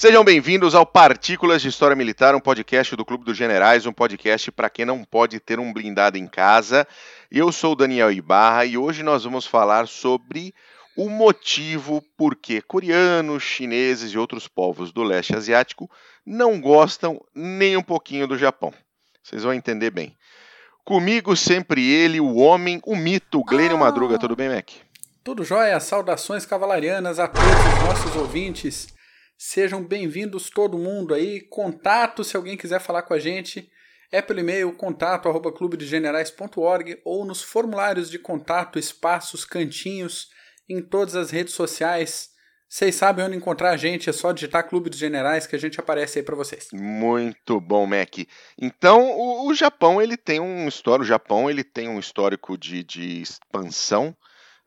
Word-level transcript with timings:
Sejam 0.00 0.24
bem-vindos 0.24 0.74
ao 0.74 0.86
Partículas 0.86 1.60
de 1.60 1.68
História 1.68 1.94
Militar, 1.94 2.34
um 2.34 2.40
podcast 2.40 2.96
do 2.96 3.04
Clube 3.04 3.22
dos 3.22 3.36
Generais, 3.36 3.84
um 3.84 3.92
podcast 3.92 4.50
para 4.50 4.70
quem 4.70 4.86
não 4.86 5.04
pode 5.04 5.38
ter 5.38 5.60
um 5.60 5.74
blindado 5.74 6.16
em 6.16 6.26
casa. 6.26 6.88
Eu 7.30 7.52
sou 7.52 7.72
o 7.72 7.76
Daniel 7.76 8.10
Ibarra 8.10 8.64
e 8.64 8.78
hoje 8.78 9.02
nós 9.02 9.24
vamos 9.24 9.44
falar 9.44 9.86
sobre 9.86 10.54
o 10.96 11.10
motivo 11.10 12.02
por 12.16 12.34
que 12.34 12.62
coreanos, 12.62 13.42
chineses 13.42 14.10
e 14.12 14.16
outros 14.16 14.48
povos 14.48 14.90
do 14.90 15.02
leste 15.02 15.36
asiático 15.36 15.86
não 16.24 16.58
gostam 16.58 17.20
nem 17.34 17.76
um 17.76 17.82
pouquinho 17.82 18.26
do 18.26 18.38
Japão. 18.38 18.72
Vocês 19.22 19.42
vão 19.42 19.52
entender 19.52 19.90
bem. 19.90 20.16
Comigo 20.82 21.36
sempre 21.36 21.86
ele, 21.86 22.22
o 22.22 22.36
homem, 22.36 22.80
o 22.86 22.96
mito, 22.96 23.44
Glênio 23.44 23.76
ah, 23.76 23.80
Madruga. 23.80 24.18
Tudo 24.18 24.34
bem, 24.34 24.48
Mac? 24.48 24.70
Tudo 25.22 25.44
jóia. 25.44 25.78
Saudações 25.78 26.46
cavalarianas 26.46 27.18
a 27.18 27.28
todos 27.28 27.50
os 27.50 27.84
nossos 27.84 28.16
ouvintes. 28.16 28.98
Sejam 29.42 29.82
bem-vindos 29.82 30.50
todo 30.50 30.76
mundo 30.76 31.14
aí. 31.14 31.40
Contato, 31.40 32.22
se 32.22 32.36
alguém 32.36 32.58
quiser 32.58 32.78
falar 32.78 33.04
com 33.04 33.14
a 33.14 33.18
gente, 33.18 33.72
é 34.12 34.20
pelo 34.20 34.40
e-mail 34.40 34.70
contato 34.74 35.30
arroba 35.30 35.50
clubedegenerais.org 35.50 37.00
ou 37.06 37.24
nos 37.24 37.40
formulários 37.40 38.10
de 38.10 38.18
contato, 38.18 38.78
espaços, 38.78 39.46
cantinhos, 39.46 40.28
em 40.68 40.82
todas 40.82 41.16
as 41.16 41.30
redes 41.30 41.54
sociais. 41.54 42.28
Vocês 42.68 42.94
sabem 42.96 43.24
onde 43.24 43.34
encontrar 43.34 43.70
a 43.70 43.78
gente, 43.78 44.10
é 44.10 44.12
só 44.12 44.30
digitar 44.30 44.68
Clube 44.68 44.90
dos 44.90 44.98
Generais 44.98 45.46
que 45.46 45.56
a 45.56 45.58
gente 45.58 45.80
aparece 45.80 46.18
aí 46.18 46.22
para 46.22 46.36
vocês. 46.36 46.68
Muito 46.74 47.58
bom, 47.62 47.86
Mac. 47.86 48.18
Então, 48.58 49.10
o, 49.10 49.48
o, 49.48 49.54
Japão, 49.54 50.02
ele 50.02 50.18
tem 50.18 50.38
um 50.38 50.68
histórico, 50.68 51.04
o 51.04 51.08
Japão, 51.08 51.48
ele 51.48 51.64
tem 51.64 51.88
um 51.88 51.98
histórico 51.98 52.58
de, 52.58 52.84
de 52.84 53.22
expansão 53.22 54.14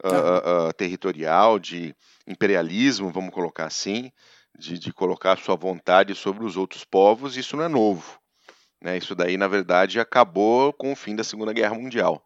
uh, 0.03 0.69
uh, 0.69 0.73
territorial, 0.73 1.59
de 1.59 1.95
imperialismo, 2.25 3.11
vamos 3.11 3.31
colocar 3.31 3.65
assim, 3.65 4.11
de, 4.57 4.77
de 4.77 4.93
colocar 4.93 5.37
sua 5.37 5.55
vontade 5.55 6.15
sobre 6.15 6.45
os 6.45 6.57
outros 6.57 6.83
povos, 6.83 7.37
isso 7.37 7.57
não 7.57 7.63
é 7.63 7.67
novo. 7.67 8.19
Né? 8.81 8.97
Isso 8.97 9.15
daí, 9.15 9.37
na 9.37 9.47
verdade, 9.47 9.99
acabou 9.99 10.73
com 10.73 10.91
o 10.91 10.95
fim 10.95 11.15
da 11.15 11.23
Segunda 11.23 11.53
Guerra 11.53 11.75
Mundial. 11.75 12.23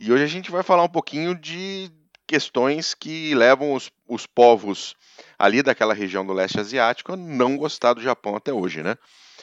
E 0.00 0.12
hoje 0.12 0.22
a 0.22 0.28
gente 0.28 0.50
vai 0.50 0.62
falar 0.62 0.84
um 0.84 0.88
pouquinho 0.88 1.34
de 1.34 1.90
questões 2.26 2.94
que 2.94 3.34
levam 3.34 3.72
os, 3.72 3.90
os 4.06 4.26
povos 4.26 4.94
ali 5.38 5.62
daquela 5.62 5.94
região 5.94 6.24
do 6.24 6.32
leste 6.32 6.60
asiático 6.60 7.12
a 7.12 7.16
não 7.16 7.56
gostar 7.56 7.94
do 7.94 8.02
Japão 8.02 8.36
até 8.36 8.52
hoje, 8.52 8.82
né? 8.82 8.96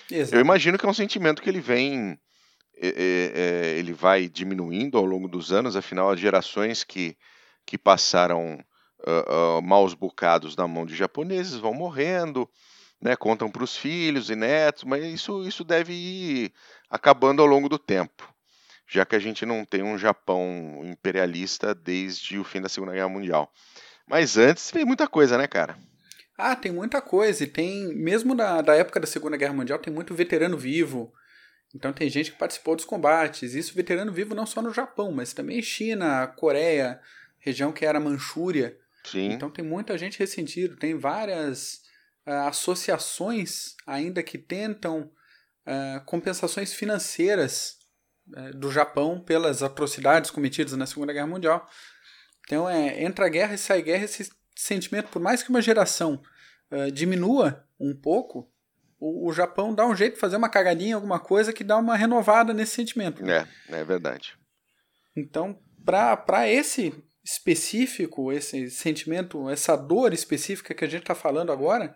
Exato. 0.09 0.35
Eu 0.35 0.41
imagino 0.41 0.77
que 0.77 0.85
é 0.85 0.89
um 0.89 0.93
sentimento 0.93 1.41
que 1.41 1.49
ele 1.49 1.59
vem, 1.59 2.17
é, 2.77 2.87
é, 2.87 3.31
é, 3.35 3.79
ele 3.79 3.91
vai 3.91 4.29
diminuindo 4.29 4.97
ao 4.97 5.05
longo 5.05 5.27
dos 5.27 5.51
anos, 5.51 5.75
afinal 5.75 6.11
as 6.11 6.19
gerações 6.19 6.83
que, 6.83 7.17
que 7.65 7.77
passaram 7.77 8.63
uh, 9.05 9.61
maus 9.61 9.93
bocados 9.93 10.55
na 10.55 10.67
mão 10.67 10.85
de 10.85 10.95
japoneses 10.95 11.55
vão 11.55 11.73
morrendo, 11.73 12.49
né, 13.01 13.15
contam 13.15 13.49
para 13.49 13.63
os 13.63 13.75
filhos 13.75 14.29
e 14.29 14.35
netos, 14.35 14.83
mas 14.83 15.03
isso, 15.03 15.47
isso 15.47 15.63
deve 15.63 15.93
ir 15.93 16.53
acabando 16.89 17.41
ao 17.41 17.47
longo 17.47 17.69
do 17.69 17.77
tempo 17.77 18.35
já 18.87 19.05
que 19.05 19.15
a 19.15 19.19
gente 19.19 19.45
não 19.45 19.65
tem 19.65 19.83
um 19.83 19.97
Japão 19.97 20.81
imperialista 20.83 21.73
desde 21.73 22.37
o 22.37 22.43
fim 22.43 22.61
da 22.61 22.69
Segunda 22.69 22.93
Guerra 22.93 23.09
Mundial. 23.09 23.51
Mas 24.07 24.37
antes 24.37 24.69
tem 24.69 24.85
muita 24.85 25.07
coisa, 25.07 25.37
né, 25.37 25.47
cara? 25.47 25.77
Ah, 26.37 26.55
tem 26.55 26.71
muita 26.71 27.01
coisa. 27.01 27.43
E 27.43 27.47
tem, 27.47 27.93
mesmo 27.95 28.35
da, 28.35 28.61
da 28.61 28.75
época 28.75 28.99
da 28.99 29.07
Segunda 29.07 29.37
Guerra 29.37 29.53
Mundial, 29.53 29.79
tem 29.79 29.91
muito 29.91 30.13
veterano 30.13 30.57
vivo. 30.57 31.11
Então 31.73 31.91
tem 31.91 32.09
gente 32.09 32.31
que 32.31 32.37
participou 32.37 32.75
dos 32.75 32.85
combates. 32.85 33.55
Isso 33.55 33.73
veterano 33.73 34.11
vivo 34.11 34.35
não 34.35 34.45
só 34.45 34.61
no 34.61 34.73
Japão, 34.73 35.11
mas 35.11 35.33
também 35.33 35.61
China, 35.61 36.27
Coreia, 36.27 36.99
região 37.39 37.71
que 37.71 37.85
era 37.85 37.99
Manchúria. 37.99 38.77
Sim. 39.05 39.31
Então 39.31 39.49
tem 39.49 39.63
muita 39.63 39.97
gente 39.97 40.19
ressentido. 40.19 40.75
Tem 40.75 40.97
várias 40.97 41.81
uh, 42.27 42.47
associações 42.47 43.75
ainda 43.85 44.23
que 44.23 44.37
tentam 44.37 45.11
uh, 45.65 46.05
compensações 46.05 46.73
financeiras 46.73 47.77
é, 48.35 48.51
do 48.53 48.71
Japão 48.71 49.19
pelas 49.19 49.61
atrocidades 49.61 50.31
cometidas 50.31 50.73
na 50.73 50.87
Segunda 50.87 51.13
Guerra 51.13 51.27
Mundial. 51.27 51.69
Então, 52.43 52.67
é, 52.67 53.03
entra 53.03 53.27
a 53.27 53.29
guerra 53.29 53.53
e 53.53 53.57
sai 53.57 53.79
a 53.79 53.81
guerra, 53.81 54.05
esse 54.05 54.31
sentimento, 54.55 55.09
por 55.09 55.21
mais 55.21 55.43
que 55.43 55.49
uma 55.49 55.61
geração 55.61 56.21
uh, 56.71 56.91
diminua 56.91 57.67
um 57.79 57.95
pouco, 57.95 58.51
o, 58.99 59.29
o, 59.29 59.33
Japão 59.33 59.75
dá 59.75 59.85
um 59.85 59.95
jeito 59.95 60.15
de 60.15 60.19
fazer 60.19 60.37
uma 60.37 60.49
cagadinha, 60.49 60.95
alguma 60.95 61.19
coisa 61.19 61.53
que 61.53 61.63
dá 61.63 61.77
uma 61.77 61.95
renovada 61.95 62.51
nesse 62.51 62.73
sentimento. 62.73 63.23
É, 63.29 63.47
é 63.69 63.83
verdade. 63.83 64.35
Então, 65.15 65.59
para 65.83 66.47
esse 66.47 66.93
específico, 67.25 68.31
esse 68.31 68.69
sentimento, 68.69 69.49
essa 69.49 69.75
dor 69.75 70.13
específica 70.13 70.75
que 70.75 70.85
a 70.85 70.87
gente 70.87 71.01
está 71.01 71.15
falando 71.15 71.51
agora, 71.51 71.95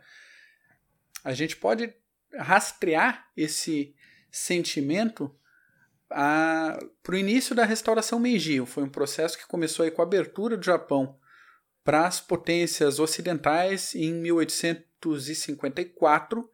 a 1.23 1.33
gente 1.33 1.55
pode 1.55 1.93
rastrear 2.35 3.29
esse 3.37 3.95
sentimento 4.31 5.31
para 6.07 6.79
o 7.07 7.15
início 7.15 7.53
da 7.53 7.63
restauração 7.63 8.19
Meiji. 8.19 8.65
Foi 8.65 8.81
um 8.83 8.89
processo 8.89 9.37
que 9.37 9.45
começou 9.45 9.85
aí 9.85 9.91
com 9.91 10.01
a 10.01 10.05
abertura 10.05 10.57
do 10.57 10.65
Japão 10.65 11.15
para 11.83 12.07
as 12.07 12.19
potências 12.19 12.99
ocidentais 12.99 13.93
em 13.93 14.11
1854, 14.13 16.51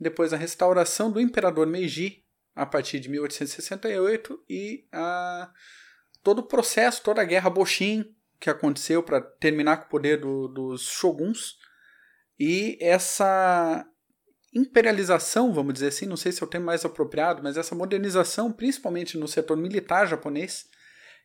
depois 0.00 0.32
a 0.32 0.36
restauração 0.36 1.12
do 1.12 1.20
imperador 1.20 1.68
Meiji 1.68 2.24
a 2.54 2.64
partir 2.66 2.98
de 2.98 3.08
1868 3.08 4.44
e 4.48 4.84
a, 4.90 5.52
todo 6.28 6.40
o 6.40 6.46
processo, 6.46 7.02
toda 7.02 7.22
a 7.22 7.24
guerra 7.24 7.48
Boshin 7.48 8.14
que 8.38 8.50
aconteceu 8.50 9.02
para 9.02 9.18
terminar 9.18 9.78
com 9.78 9.86
o 9.86 9.88
poder 9.88 10.20
do, 10.20 10.46
dos 10.46 10.82
shoguns 10.82 11.56
e 12.38 12.76
essa 12.82 13.82
imperialização, 14.54 15.54
vamos 15.54 15.72
dizer 15.72 15.86
assim, 15.86 16.04
não 16.04 16.18
sei 16.18 16.30
se 16.30 16.42
é 16.42 16.46
o 16.46 16.48
termo 16.48 16.66
mais 16.66 16.84
apropriado, 16.84 17.42
mas 17.42 17.56
essa 17.56 17.74
modernização, 17.74 18.52
principalmente 18.52 19.16
no 19.16 19.26
setor 19.26 19.56
militar 19.56 20.06
japonês, 20.06 20.68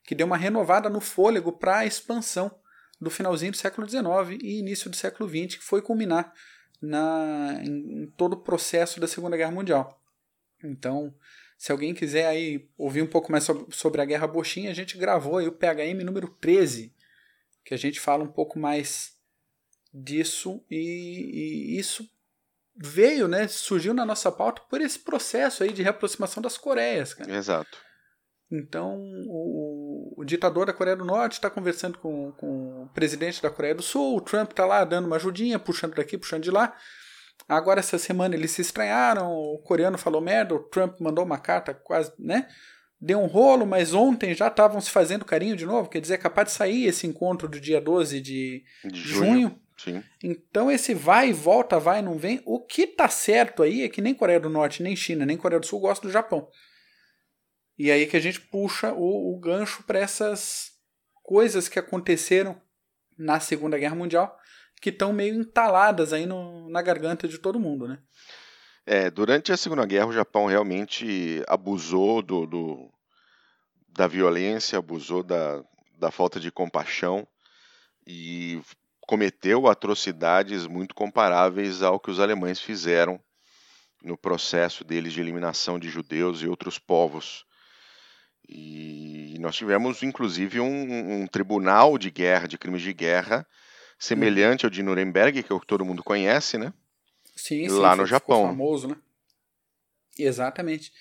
que 0.06 0.16
deu 0.16 0.25
uma 0.25 0.38
renovada 0.38 0.90
no 0.90 1.02
fôlego 1.02 1.52
para 1.52 1.80
a 1.80 1.85
expansão 1.85 2.58
do 2.97 3.09
finalzinho 3.09 3.52
do 3.52 3.58
século 3.58 3.85
XIX 3.88 4.41
e 4.41 4.59
início 4.59 4.90
do 4.90 4.96
século 4.96 5.28
XX, 5.28 5.58
que 5.58 5.66
foi 5.66 5.81
culminar 5.81 6.34
na, 6.81 7.59
em, 7.62 8.03
em 8.03 8.08
todo 8.12 8.35
o 8.35 8.41
processo 8.41 9.02
da 9.02 9.08
Segunda 9.08 9.35
Guerra 9.35 9.52
Mundial. 9.52 10.02
Então, 10.64 11.14
se 11.63 11.72
alguém 11.72 11.94
quiser 11.94 12.28
aí 12.28 12.69
ouvir 12.78 13.01
um 13.01 13.07
pouco 13.07 13.31
mais 13.31 13.47
sobre, 13.72 14.01
a 14.01 14.06
Guerra 14.06 14.28
Boshin, 14.28 14.68
a 14.68 14.74
gente 14.74 14.97
gravou 14.97 15.38
aí 15.38 15.47
o 15.47 15.51
PHM 15.53 16.03
número 16.03 16.28
13, 16.28 16.94
que 17.63 17.74
a 17.74 17.78
gente 17.78 18.01
fala 18.01 18.22
um 18.22 18.28
pouco 18.28 18.59
mais 18.59 19.13
disso 19.94 20.62
e, 20.69 20.75
e 20.75 21.79
isso 21.79 22.06
veio, 22.75 23.29
né, 23.29 23.47
surgiu 23.47 23.94
na 23.94 24.06
nossa 24.06 24.29
pauta 24.29 24.62
por 24.69 24.81
esse 24.81 25.00
processo 25.00 25.63
aí 25.63 25.72
de 25.72 25.81
reaproximação 25.81 26.44
das 26.44 26.57
Coreias, 26.57 27.13
cara. 27.13 27.34
Exato. 27.34 27.78
Então, 28.52 29.00
o, 29.25 30.16
o 30.18 30.25
ditador 30.25 30.66
da 30.66 30.73
Coreia 30.73 30.97
do 30.97 31.06
Norte 31.06 31.35
está 31.35 31.50
conversando 31.50 31.97
com, 31.97 32.34
com 32.34 32.84
o 32.84 32.90
presidente 32.90 33.41
da 33.41 33.50
Coreia 33.50 33.73
do 33.73 33.81
Sul, 33.81 34.18
o 34.18 34.22
Trump 34.22 34.52
está 34.52 34.66
lá 34.66 34.84
dando 34.84 35.06
uma 35.06 35.16
ajudinha, 35.16 35.57
puxando 35.57 35.96
daqui, 35.96 36.18
puxando 36.18 36.44
de 36.44 36.52
lá. 36.52 36.75
Agora, 37.47 37.79
essa 37.79 37.97
semana, 37.97 38.35
eles 38.35 38.51
se 38.51 38.61
estranharam, 38.61 39.31
o 39.31 39.57
coreano 39.59 39.97
falou 39.97 40.21
merda, 40.21 40.55
o 40.55 40.59
Trump 40.59 40.99
mandou 40.99 41.25
uma 41.25 41.37
carta 41.37 41.73
quase, 41.73 42.11
né? 42.17 42.47
Deu 42.99 43.19
um 43.19 43.27
rolo, 43.27 43.65
mas 43.65 43.93
ontem 43.93 44.33
já 44.33 44.47
estavam 44.47 44.79
se 44.79 44.89
fazendo 44.89 45.25
carinho 45.25 45.57
de 45.57 45.65
novo, 45.65 45.89
quer 45.89 45.99
dizer, 45.99 46.13
é 46.13 46.17
capaz 46.17 46.47
de 46.47 46.53
sair 46.53 46.85
esse 46.85 47.05
encontro 47.05 47.49
do 47.49 47.59
dia 47.59 47.81
12 47.81 48.21
de, 48.21 48.63
de 48.85 48.99
junho. 48.99 49.59
junho. 49.75 50.03
Então 50.23 50.71
esse 50.71 50.93
vai 50.93 51.29
e 51.29 51.33
volta, 51.33 51.79
vai 51.79 51.99
e 51.99 52.01
não 52.01 52.17
vem. 52.17 52.41
O 52.45 52.59
que 52.59 52.87
tá 52.87 53.09
certo 53.09 53.61
aí 53.61 53.83
é 53.83 53.89
que 53.89 54.01
nem 54.01 54.13
Coreia 54.13 54.39
do 54.39 54.49
Norte, 54.49 54.81
nem 54.81 54.95
China, 54.95 55.25
nem 55.25 55.35
Coreia 55.35 55.59
do 55.59 55.65
Sul 55.65 55.81
gostam 55.81 56.09
do 56.09 56.13
Japão. 56.13 56.47
E 57.77 57.91
aí 57.91 58.05
que 58.05 58.15
a 58.15 58.19
gente 58.19 58.39
puxa 58.39 58.93
o, 58.93 59.33
o 59.33 59.39
gancho 59.39 59.83
para 59.83 59.99
essas 59.99 60.71
coisas 61.23 61.67
que 61.67 61.79
aconteceram 61.79 62.61
na 63.17 63.39
Segunda 63.39 63.78
Guerra 63.78 63.96
Mundial, 63.96 64.37
que 64.84 64.90
estão 64.90 65.14
meio 65.14 65.34
entaladas 65.34 66.12
aí 66.12 66.26
no, 66.26 66.70
na 66.70 66.82
garganta 66.82 67.26
de 67.26 67.38
todo 67.38 67.58
mundo, 67.58 67.88
né? 67.88 68.00
É, 68.85 69.09
durante 69.09 69.53
a 69.53 69.56
Segunda 69.56 69.85
Guerra 69.85 70.08
o 70.08 70.14
Japão 70.14 70.46
realmente 70.46 71.41
abusou 71.47 72.22
do, 72.22 72.46
do 72.46 72.91
da 73.88 74.08
violência, 74.08 74.78
abusou 74.78 75.24
da, 75.24 75.64
da 75.97 76.12
falta 76.12 76.38
de 76.38 76.52
compaixão 76.52 77.26
e 78.06 78.62
cometeu 79.08 79.70
atrocidades 79.70 80.68
muito 80.68 80.94
comparáveis 80.94 81.82
ao 81.82 81.97
que 81.97 82.12
os 82.12 82.20
alemães 82.20 82.59
fizeram 82.59 83.18
no 84.03 84.18
processo 84.18 84.84
deles 84.84 85.14
de 85.14 85.22
eliminação 85.22 85.80
de 85.80 85.88
judeus 85.88 86.41
e 86.41 86.47
outros 86.47 86.78
povos. 86.78 87.46
E 88.50 89.38
nós 89.40 89.56
tivemos, 89.56 90.03
inclusive, 90.03 90.59
um, 90.59 91.22
um 91.22 91.26
tribunal 91.26 91.97
de 91.97 92.12
guerra, 92.12 92.50
de 92.50 92.58
crimes 92.58 92.82
de 92.82 92.91
guerra, 92.91 93.47
semelhante 94.03 94.66
ao 94.66 94.70
de 94.70 94.84
Nuremberg, 94.84 95.44
que 95.44 95.52
é 95.52 95.55
o 95.55 95.59
que 95.59 95.67
todo 95.67 95.85
mundo 95.85 96.03
conhece, 96.03 96.58
né? 96.58 96.73
Sim, 97.35 97.67
sim 97.67 97.76
lá 97.76 97.96
no 97.96 98.05
Japão. 98.05 98.47
famoso, 98.47 98.88
né? 98.88 98.96
Exatamente. 100.17 100.91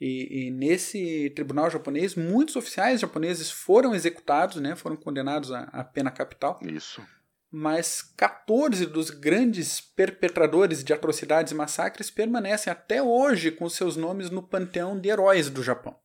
E, 0.00 0.46
e, 0.46 0.50
nesse 0.50 1.30
tribunal 1.30 1.70
japonês, 1.70 2.14
muitos 2.14 2.56
oficiais 2.56 3.00
japoneses 3.00 3.50
foram 3.50 3.94
executados, 3.94 4.60
né? 4.60 4.76
Foram 4.76 4.96
condenados 4.96 5.52
à, 5.52 5.60
à 5.72 5.84
pena 5.84 6.10
capital. 6.10 6.58
Isso 6.62 7.02
mas 7.50 8.02
14 8.16 8.84
dos 8.84 9.08
grandes 9.08 9.80
perpetradores 9.80 10.82
de 10.82 10.92
atrocidades 10.92 11.52
e 11.52 11.54
massacres 11.54 12.10
permanecem 12.10 12.70
até 12.70 13.02
hoje 13.02 13.50
com 13.50 13.66
seus 13.68 13.96
nomes 13.96 14.28
no 14.28 14.42
panteão 14.42 14.98
de 14.98 15.08
heróis 15.08 15.48
do 15.48 15.62
Japão. 15.62 15.96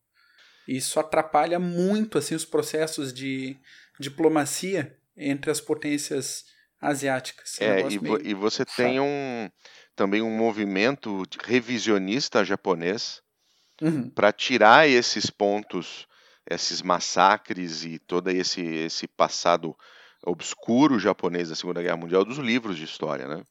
Isso 0.67 0.99
atrapalha 0.99 1.59
muito 1.59 2.17
assim 2.17 2.35
os 2.35 2.45
processos 2.45 3.11
de 3.11 3.57
diplomacia 3.99 4.97
entre 5.15 5.51
as 5.51 5.61
potências 5.61 6.45
asiáticas. 6.79 7.59
É, 7.61 7.87
e, 7.89 7.97
vo 7.97 8.19
e, 8.21 8.33
você 8.33 8.65
tem 8.65 8.99
um 8.99 9.49
também 9.95 10.21
um 10.21 10.35
movimento 10.35 11.23
revisionista 11.43 12.43
japonês 12.43 13.21
uhum. 13.81 14.09
para 14.09 14.31
tirar 14.31 14.87
esses 14.87 15.29
pontos, 15.29 16.07
esses 16.49 16.81
massacres 16.81 17.85
e 17.85 17.99
todo 17.99 18.29
esse, 18.29 18.61
esse 18.61 19.07
passado 19.07 19.75
obscuro 20.25 20.99
japonês 20.99 21.49
da 21.49 21.55
Segunda 21.55 21.81
Guerra 21.81 21.97
Mundial 21.97 22.25
dos 22.25 22.37
livros 22.37 22.77
de 22.77 22.85
história, 22.85 23.27
né? 23.27 23.43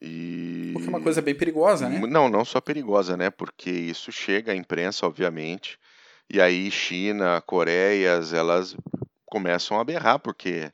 E... 0.00 0.70
Porque 0.72 0.86
é 0.86 0.90
uma 0.90 1.00
coisa 1.02 1.20
bem 1.20 1.34
perigosa, 1.34 1.88
né? 1.88 1.98
Não, 2.06 2.28
não 2.28 2.44
só 2.44 2.60
perigosa, 2.60 3.16
né? 3.16 3.28
Porque 3.28 3.70
isso 3.70 4.10
chega 4.10 4.52
à 4.52 4.56
imprensa, 4.56 5.06
obviamente, 5.06 5.78
e 6.32 6.40
aí 6.40 6.70
China, 6.70 7.42
Coreias, 7.42 8.32
elas 8.32 8.74
começam 9.30 9.80
a 9.80 9.84
berrar, 9.84 10.18
porque 10.18 10.70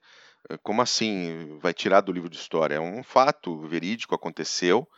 como 0.62 0.82
assim 0.82 1.58
vai 1.60 1.74
tirar 1.74 2.00
do 2.00 2.12
livro 2.12 2.30
de 2.30 2.36
história? 2.36 2.76
É 2.76 2.80
um 2.80 3.02
fato 3.02 3.66
verídico, 3.66 4.14
aconteceu, 4.14 4.88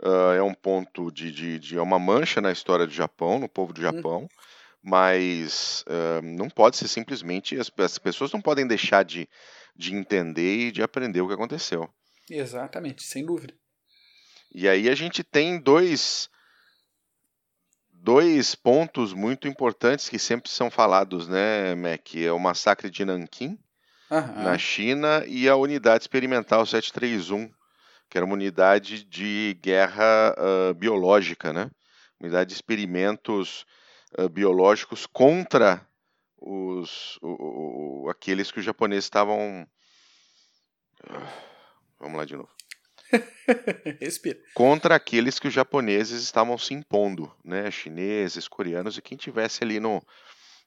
uh, 0.00 0.32
é 0.36 0.42
um 0.42 0.54
ponto 0.54 1.12
de, 1.12 1.30
de, 1.30 1.58
de, 1.58 1.78
é 1.78 1.82
uma 1.82 1.98
mancha 1.98 2.40
na 2.40 2.50
história 2.50 2.86
do 2.86 2.92
Japão, 2.92 3.38
no 3.38 3.48
povo 3.48 3.72
do 3.72 3.80
hum. 3.80 3.84
Japão, 3.84 4.28
mas 4.82 5.84
uh, 5.88 6.22
não 6.22 6.48
pode 6.48 6.76
ser 6.76 6.88
simplesmente, 6.88 7.58
as, 7.58 7.70
as, 7.78 7.98
pessoas 7.98 8.32
não 8.32 8.40
podem 8.40 8.66
deixar 8.66 9.04
de, 9.04 9.28
de 9.76 9.94
entender 9.94 10.68
e 10.68 10.72
de 10.72 10.82
aprender 10.82 11.20
o 11.20 11.28
que 11.28 11.34
aconteceu. 11.34 11.88
Exatamente, 12.30 13.02
sem 13.02 13.24
dúvida. 13.24 13.54
E 14.54 14.68
aí 14.68 14.88
a 14.88 14.94
gente 14.94 15.24
tem 15.24 15.60
dois 15.60 16.30
dois 18.04 18.54
pontos 18.54 19.14
muito 19.14 19.48
importantes 19.48 20.10
que 20.10 20.18
sempre 20.18 20.50
são 20.50 20.70
falados, 20.70 21.26
né, 21.26 21.74
Mac? 21.74 22.14
É 22.14 22.30
o 22.30 22.38
massacre 22.38 22.90
de 22.90 23.02
Nanquim, 23.02 23.58
na 24.10 24.58
China, 24.58 25.24
e 25.26 25.48
a 25.48 25.56
unidade 25.56 26.04
experimental 26.04 26.66
731, 26.66 27.50
que 28.10 28.18
era 28.18 28.26
uma 28.26 28.34
unidade 28.34 29.04
de 29.04 29.58
guerra 29.60 30.36
uh, 30.36 30.74
biológica, 30.74 31.50
né? 31.50 31.70
Unidade 32.20 32.50
de 32.50 32.54
experimentos 32.54 33.64
uh, 34.18 34.28
biológicos 34.28 35.06
contra 35.06 35.84
os, 36.36 37.18
o, 37.22 38.02
o, 38.04 38.10
aqueles 38.10 38.50
que 38.50 38.58
os 38.58 38.64
japoneses 38.66 39.06
estavam. 39.06 39.66
Vamos 41.98 42.18
lá 42.18 42.26
de 42.26 42.36
novo. 42.36 42.50
Respira. 44.00 44.38
Contra 44.54 44.94
aqueles 44.94 45.38
que 45.38 45.48
os 45.48 45.54
japoneses 45.54 46.22
estavam 46.22 46.56
se 46.58 46.74
impondo, 46.74 47.32
né? 47.44 47.70
Chineses, 47.70 48.48
coreanos 48.48 48.96
e 48.96 49.02
quem 49.02 49.16
tivesse 49.16 49.62
ali 49.62 49.80
no, 49.80 50.02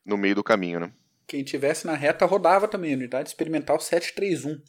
no 0.06 0.18
meio 0.18 0.36
do 0.36 0.44
caminho, 0.44 0.80
né? 0.80 0.92
Quem 1.26 1.44
tivesse 1.44 1.86
na 1.86 1.94
reta 1.94 2.26
rodava 2.26 2.68
também, 2.68 2.94
unidade 2.94 3.30
experimental 3.30 3.80
731. 3.80 4.54
O 4.54 4.62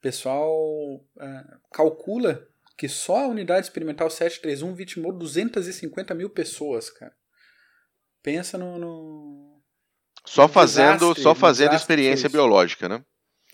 pessoal 0.00 0.50
uh, 0.54 1.60
calcula 1.72 2.46
que 2.76 2.88
só 2.88 3.24
a 3.24 3.28
unidade 3.28 3.66
experimental 3.66 4.10
731 4.10 4.74
vitimou 4.74 5.12
250 5.12 6.14
mil 6.14 6.28
pessoas, 6.30 6.90
cara. 6.90 7.14
Pensa 8.22 8.58
no. 8.58 8.78
no 8.78 9.62
só 10.24 10.42
no 10.42 10.48
fazendo, 10.48 10.98
desastre, 10.98 11.22
só 11.22 11.34
fazendo 11.34 11.74
experiência 11.76 12.28
biológica, 12.28 12.88
né? 12.88 13.00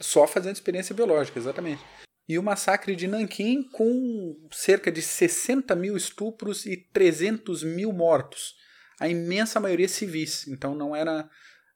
Só 0.01 0.27
fazendo 0.27 0.55
experiência 0.55 0.95
biológica, 0.95 1.39
exatamente 1.39 1.83
e 2.29 2.39
o 2.39 2.43
massacre 2.43 2.95
de 2.95 3.07
Nanquim, 3.07 3.63
com 3.63 4.37
cerca 4.53 4.91
de 4.91 5.03
60 5.03 5.75
mil 5.75 5.97
estupros 5.97 6.67
e 6.67 6.77
300 6.93 7.63
mil 7.63 7.93
mortos, 7.93 8.55
a 9.01 9.09
imensa 9.09 9.59
maioria 9.59 9.89
civis. 9.89 10.47
Então 10.47 10.75
não 10.75 10.95
era 10.95 11.29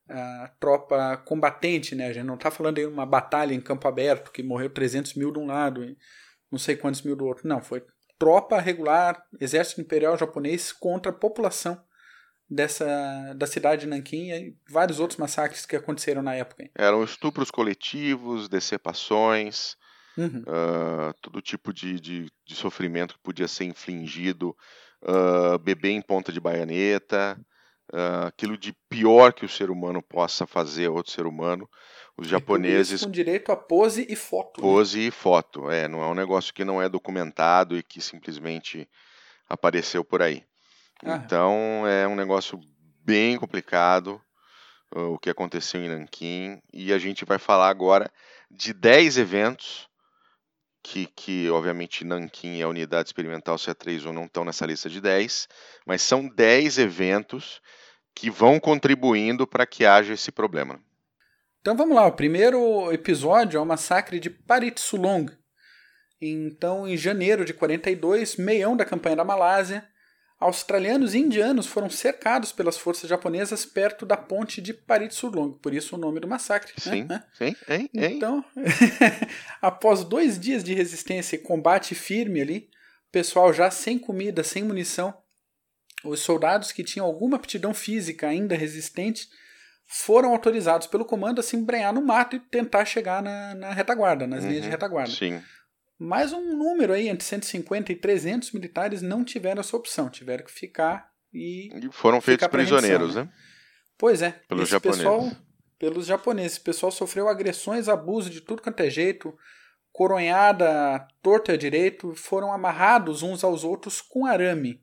a 0.08 0.48
tropa 0.60 1.16
combatente, 1.26 1.94
né? 1.94 2.06
A 2.06 2.12
gente 2.12 2.26
não 2.26 2.36
está 2.36 2.50
falando 2.50 2.76
de 2.76 2.86
uma 2.86 3.04
batalha 3.04 3.52
em 3.52 3.60
campo 3.60 3.88
aberto 3.88 4.30
que 4.30 4.42
morreu 4.42 4.70
300 4.70 5.14
mil 5.14 5.32
de 5.32 5.38
um 5.38 5.46
lado 5.46 5.84
e 5.84 5.96
não 6.50 6.58
sei 6.58 6.76
quantos 6.76 7.02
mil 7.02 7.16
do 7.16 7.26
outro. 7.26 7.48
Não, 7.48 7.60
foi 7.60 7.84
tropa 8.18 8.60
regular, 8.60 9.20
exército 9.40 9.80
imperial 9.80 10.16
japonês 10.16 10.72
contra 10.72 11.10
a 11.10 11.14
população 11.14 11.82
dessa 12.48 13.34
da 13.36 13.46
cidade 13.46 13.82
de 13.82 13.88
Nanquim 13.88 14.30
e 14.30 14.56
vários 14.70 15.00
outros 15.00 15.18
massacres 15.18 15.66
que 15.66 15.74
aconteceram 15.74 16.22
na 16.22 16.34
época. 16.34 16.70
Eram 16.76 17.02
estupros 17.02 17.50
coletivos, 17.50 18.48
decepções, 18.48 19.76
uhum. 20.16 20.42
uh, 20.42 21.14
todo 21.20 21.40
tipo 21.40 21.72
de, 21.72 22.00
de, 22.00 22.26
de, 22.44 22.54
sofrimento 22.54 23.14
que 23.14 23.20
podia 23.20 23.46
ser 23.46 23.64
infligido, 23.64 24.56
uh, 25.02 25.58
beber 25.58 25.90
em 25.90 26.02
ponta 26.02 26.32
de 26.32 26.40
baianeta, 26.40 27.38
uh, 27.92 28.26
aquilo 28.26 28.56
de 28.56 28.72
pior 28.88 29.32
que 29.32 29.44
o 29.44 29.48
ser 29.48 29.70
humano 29.70 30.02
possa 30.02 30.46
fazer 30.46 30.86
a 30.86 30.90
outro 30.90 31.12
ser 31.12 31.26
humano. 31.26 31.68
Os 32.18 32.28
japoneses. 32.28 33.04
com 33.04 33.10
direito 33.10 33.52
a 33.52 33.56
pose 33.56 34.06
e 34.08 34.16
foto. 34.16 34.60
Né? 34.60 34.66
Pose 34.66 34.98
né? 35.00 35.04
e 35.04 35.10
foto, 35.10 35.70
é, 35.70 35.86
não 35.86 36.02
é 36.02 36.06
um 36.06 36.14
negócio 36.14 36.54
que 36.54 36.64
não 36.64 36.80
é 36.80 36.88
documentado 36.88 37.76
e 37.76 37.82
que 37.82 38.00
simplesmente 38.00 38.88
apareceu 39.46 40.02
por 40.02 40.22
aí. 40.22 40.42
Ah. 41.04 41.16
Então 41.16 41.86
é 41.86 42.08
um 42.08 42.14
negócio 42.14 42.58
bem 43.04 43.36
complicado 43.36 44.20
o 44.90 45.18
que 45.18 45.30
aconteceu 45.30 45.82
em 45.82 45.88
Nanquim 45.88 46.60
e 46.72 46.92
a 46.92 46.98
gente 46.98 47.24
vai 47.24 47.38
falar 47.38 47.68
agora 47.68 48.10
de 48.50 48.72
10 48.72 49.18
eventos 49.18 49.88
que, 50.86 51.06
que 51.06 51.50
obviamente 51.50 52.04
Nanquim 52.04 52.58
e 52.58 52.62
a 52.62 52.68
unidade 52.68 53.08
experimental 53.08 53.56
C31 53.56 54.12
não 54.12 54.26
estão 54.26 54.44
nessa 54.44 54.64
lista 54.64 54.88
de 54.88 55.00
10, 55.00 55.48
mas 55.84 56.00
são 56.00 56.28
10 56.28 56.78
eventos 56.78 57.60
que 58.14 58.30
vão 58.30 58.60
contribuindo 58.60 59.48
para 59.48 59.66
que 59.66 59.84
haja 59.84 60.14
esse 60.14 60.30
problema. 60.30 60.80
Então 61.60 61.76
vamos 61.76 61.96
lá, 61.96 62.06
o 62.06 62.12
primeiro 62.12 62.92
episódio 62.92 63.58
é 63.58 63.60
o 63.60 63.66
massacre 63.66 64.20
de 64.20 64.30
Paritsulong. 64.30 65.26
Então, 66.22 66.86
em 66.86 66.96
janeiro 66.96 67.44
de 67.44 67.52
42, 67.52 68.36
meião 68.36 68.76
da 68.76 68.84
campanha 68.84 69.16
da 69.16 69.24
Malásia, 69.24 69.86
australianos 70.38 71.14
e 71.14 71.18
indianos 71.18 71.66
foram 71.66 71.88
cercados 71.88 72.52
pelas 72.52 72.76
forças 72.76 73.08
japonesas 73.08 73.64
perto 73.64 74.04
da 74.04 74.16
ponte 74.16 74.60
de 74.60 74.74
Paritsurlong, 74.74 75.58
por 75.58 75.72
isso 75.72 75.96
o 75.96 75.98
nome 75.98 76.20
do 76.20 76.28
massacre. 76.28 76.72
Sim, 76.78 77.04
né? 77.04 77.24
sim, 77.32 77.56
hein, 77.68 77.90
hein. 77.94 78.16
Então, 78.16 78.44
após 79.62 80.04
dois 80.04 80.38
dias 80.38 80.62
de 80.62 80.74
resistência 80.74 81.36
e 81.36 81.40
combate 81.40 81.94
firme 81.94 82.40
ali, 82.40 82.68
o 83.08 83.12
pessoal 83.12 83.52
já 83.52 83.70
sem 83.70 83.98
comida, 83.98 84.44
sem 84.44 84.62
munição, 84.62 85.16
os 86.04 86.20
soldados 86.20 86.70
que 86.70 86.84
tinham 86.84 87.06
alguma 87.06 87.36
aptidão 87.36 87.72
física 87.72 88.28
ainda 88.28 88.54
resistente 88.54 89.28
foram 89.86 90.32
autorizados 90.32 90.86
pelo 90.86 91.04
comando 91.04 91.40
a 91.40 91.42
se 91.42 91.56
embrenhar 91.56 91.94
no 91.94 92.02
mato 92.02 92.36
e 92.36 92.40
tentar 92.40 92.84
chegar 92.84 93.22
na, 93.22 93.54
na 93.54 93.72
retaguarda, 93.72 94.26
nas 94.26 94.42
uhum, 94.42 94.48
linhas 94.48 94.62
de 94.62 94.68
uhum, 94.68 94.72
retaguarda. 94.72 95.12
Sim. 95.12 95.40
Mas 95.98 96.32
um 96.32 96.56
número 96.56 96.92
aí 96.92 97.08
entre 97.08 97.24
150 97.24 97.92
e 97.92 97.96
300 97.96 98.52
militares 98.52 99.00
não 99.00 99.24
tiveram 99.24 99.60
essa 99.60 99.76
opção, 99.76 100.10
tiveram 100.10 100.44
que 100.44 100.52
ficar 100.52 101.10
e. 101.32 101.70
e 101.74 101.92
foram 101.92 102.20
feitos 102.20 102.46
prisioneiros, 102.48 103.14
rendição, 103.14 103.24
né? 103.24 103.32
Pois 103.96 104.20
é. 104.20 104.32
Pelos 104.46 104.68
japoneses. 104.68 105.02
Pessoal, 105.02 105.32
pelos 105.78 106.06
japoneses. 106.06 106.58
O 106.58 106.62
pessoal 106.62 106.92
sofreu 106.92 107.28
agressões, 107.28 107.88
abuso 107.88 108.28
de 108.28 108.42
tudo 108.42 108.62
quanto 108.62 108.80
é 108.80 108.90
jeito, 108.90 109.34
coronhada, 109.90 111.06
torta 111.22 111.52
a 111.52 111.56
direito, 111.56 112.14
foram 112.14 112.52
amarrados 112.52 113.22
uns 113.22 113.42
aos 113.42 113.64
outros 113.64 114.02
com 114.02 114.26
arame. 114.26 114.82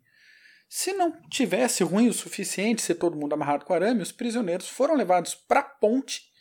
Se 0.68 0.94
não 0.94 1.12
tivesse 1.30 1.84
ruim 1.84 2.10
o 2.10 2.14
suficiente 2.14 2.82
ser 2.82 2.96
todo 2.96 3.16
mundo 3.16 3.34
amarrado 3.34 3.66
com 3.66 3.74
arame, 3.74 4.02
os 4.02 4.12
prisioneiros 4.12 4.68
foram 4.68 4.96
levados 4.96 5.36
para 5.36 5.60
a 5.60 5.64
ponte 5.64 6.33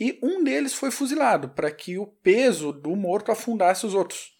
e 0.00 0.18
um 0.22 0.42
deles 0.42 0.72
foi 0.72 0.90
fuzilado 0.90 1.50
para 1.50 1.70
que 1.70 1.98
o 1.98 2.06
peso 2.06 2.72
do 2.72 2.96
morto 2.96 3.30
afundasse 3.30 3.84
os 3.84 3.94
outros. 3.94 4.32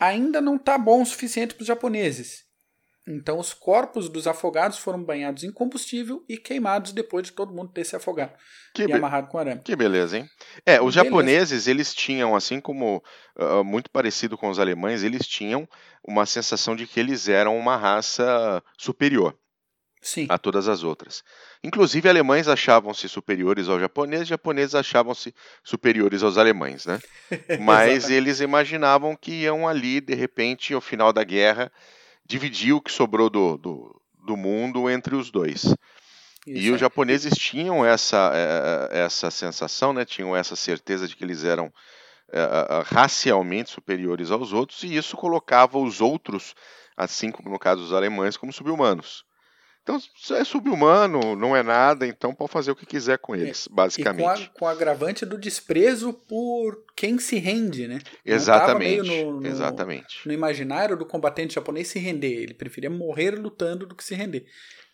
Ainda 0.00 0.40
não 0.40 0.56
está 0.56 0.78
bom 0.78 1.02
o 1.02 1.06
suficiente 1.06 1.54
para 1.54 1.62
os 1.62 1.68
japoneses. 1.68 2.44
Então 3.06 3.38
os 3.38 3.52
corpos 3.52 4.08
dos 4.08 4.26
afogados 4.26 4.78
foram 4.78 5.02
banhados 5.02 5.44
em 5.44 5.52
combustível 5.52 6.24
e 6.28 6.38
queimados 6.38 6.92
depois 6.92 7.26
de 7.26 7.32
todo 7.32 7.52
mundo 7.52 7.72
ter 7.72 7.84
se 7.84 7.96
afogado 7.96 8.32
que 8.72 8.84
e 8.84 8.92
amarrado 8.92 9.28
com 9.28 9.38
arame. 9.38 9.60
Que 9.62 9.76
beleza, 9.76 10.18
hein? 10.18 10.28
É, 10.64 10.80
os 10.80 10.94
beleza. 10.94 11.04
japoneses, 11.04 11.66
eles 11.66 11.92
tinham, 11.94 12.34
assim 12.34 12.60
como 12.60 13.02
uh, 13.36 13.64
muito 13.64 13.90
parecido 13.90 14.38
com 14.38 14.48
os 14.48 14.58
alemães, 14.58 15.02
eles 15.02 15.26
tinham 15.26 15.68
uma 16.06 16.24
sensação 16.26 16.74
de 16.74 16.86
que 16.86 16.98
eles 16.98 17.28
eram 17.28 17.58
uma 17.58 17.76
raça 17.76 18.62
superior. 18.78 19.36
Sim. 20.02 20.26
a 20.28 20.36
todas 20.36 20.68
as 20.68 20.82
outras. 20.82 21.22
Inclusive, 21.62 22.08
alemães 22.08 22.48
achavam-se 22.48 23.08
superiores 23.08 23.68
aos 23.68 23.80
japoneses, 23.80 24.26
japoneses 24.26 24.74
achavam-se 24.74 25.32
superiores 25.62 26.24
aos 26.24 26.36
alemães, 26.36 26.84
né? 26.84 27.00
Mas 27.60 28.10
eles 28.10 28.40
imaginavam 28.40 29.14
que 29.14 29.30
iam 29.30 29.66
ali, 29.68 30.00
de 30.00 30.14
repente, 30.14 30.74
ao 30.74 30.80
final 30.80 31.12
da 31.12 31.22
guerra, 31.22 31.70
dividir 32.26 32.72
o 32.72 32.80
que 32.80 32.90
sobrou 32.90 33.30
do, 33.30 33.56
do, 33.56 34.02
do 34.26 34.36
mundo 34.36 34.90
entre 34.90 35.14
os 35.14 35.30
dois. 35.30 35.72
Isso 36.44 36.66
e 36.66 36.70
os 36.72 36.80
japoneses 36.80 37.34
tinham 37.38 37.86
essa, 37.86 38.32
é, 38.34 38.98
é, 38.98 39.04
essa 39.04 39.30
sensação, 39.30 39.92
né? 39.92 40.04
tinham 40.04 40.34
essa 40.34 40.56
certeza 40.56 41.06
de 41.06 41.14
que 41.14 41.22
eles 41.22 41.44
eram 41.44 41.72
é, 42.32 42.40
racialmente 42.86 43.70
superiores 43.70 44.32
aos 44.32 44.52
outros, 44.52 44.82
e 44.82 44.96
isso 44.96 45.16
colocava 45.16 45.78
os 45.78 46.00
outros, 46.00 46.56
assim 46.96 47.30
como 47.30 47.48
no 47.48 47.58
caso 47.58 47.82
dos 47.82 47.92
alemães, 47.92 48.36
como 48.36 48.52
subhumanos. 48.52 49.24
Então, 49.82 50.00
é 50.30 50.44
subhumano, 50.44 51.34
não 51.34 51.56
é 51.56 51.62
nada, 51.62 52.06
então 52.06 52.32
pode 52.32 52.52
fazer 52.52 52.70
o 52.70 52.76
que 52.76 52.86
quiser 52.86 53.18
com 53.18 53.34
eles, 53.34 53.66
é, 53.68 53.74
basicamente. 53.74 54.44
E 54.44 54.58
com, 54.58 54.64
o 54.64 54.68
agravante 54.68 55.26
do 55.26 55.36
desprezo 55.36 56.12
por 56.12 56.84
quem 56.94 57.18
se 57.18 57.36
rende, 57.36 57.88
né? 57.88 57.98
Exatamente. 58.24 59.24
No, 59.24 59.40
no, 59.40 59.46
exatamente. 59.46 60.20
No 60.24 60.32
imaginário 60.32 60.96
do 60.96 61.04
combatente 61.04 61.54
japonês 61.54 61.88
se 61.88 61.98
render. 61.98 62.42
Ele 62.42 62.54
preferia 62.54 62.88
morrer 62.88 63.32
lutando 63.32 63.84
do 63.84 63.96
que 63.96 64.04
se 64.04 64.14
render. 64.14 64.46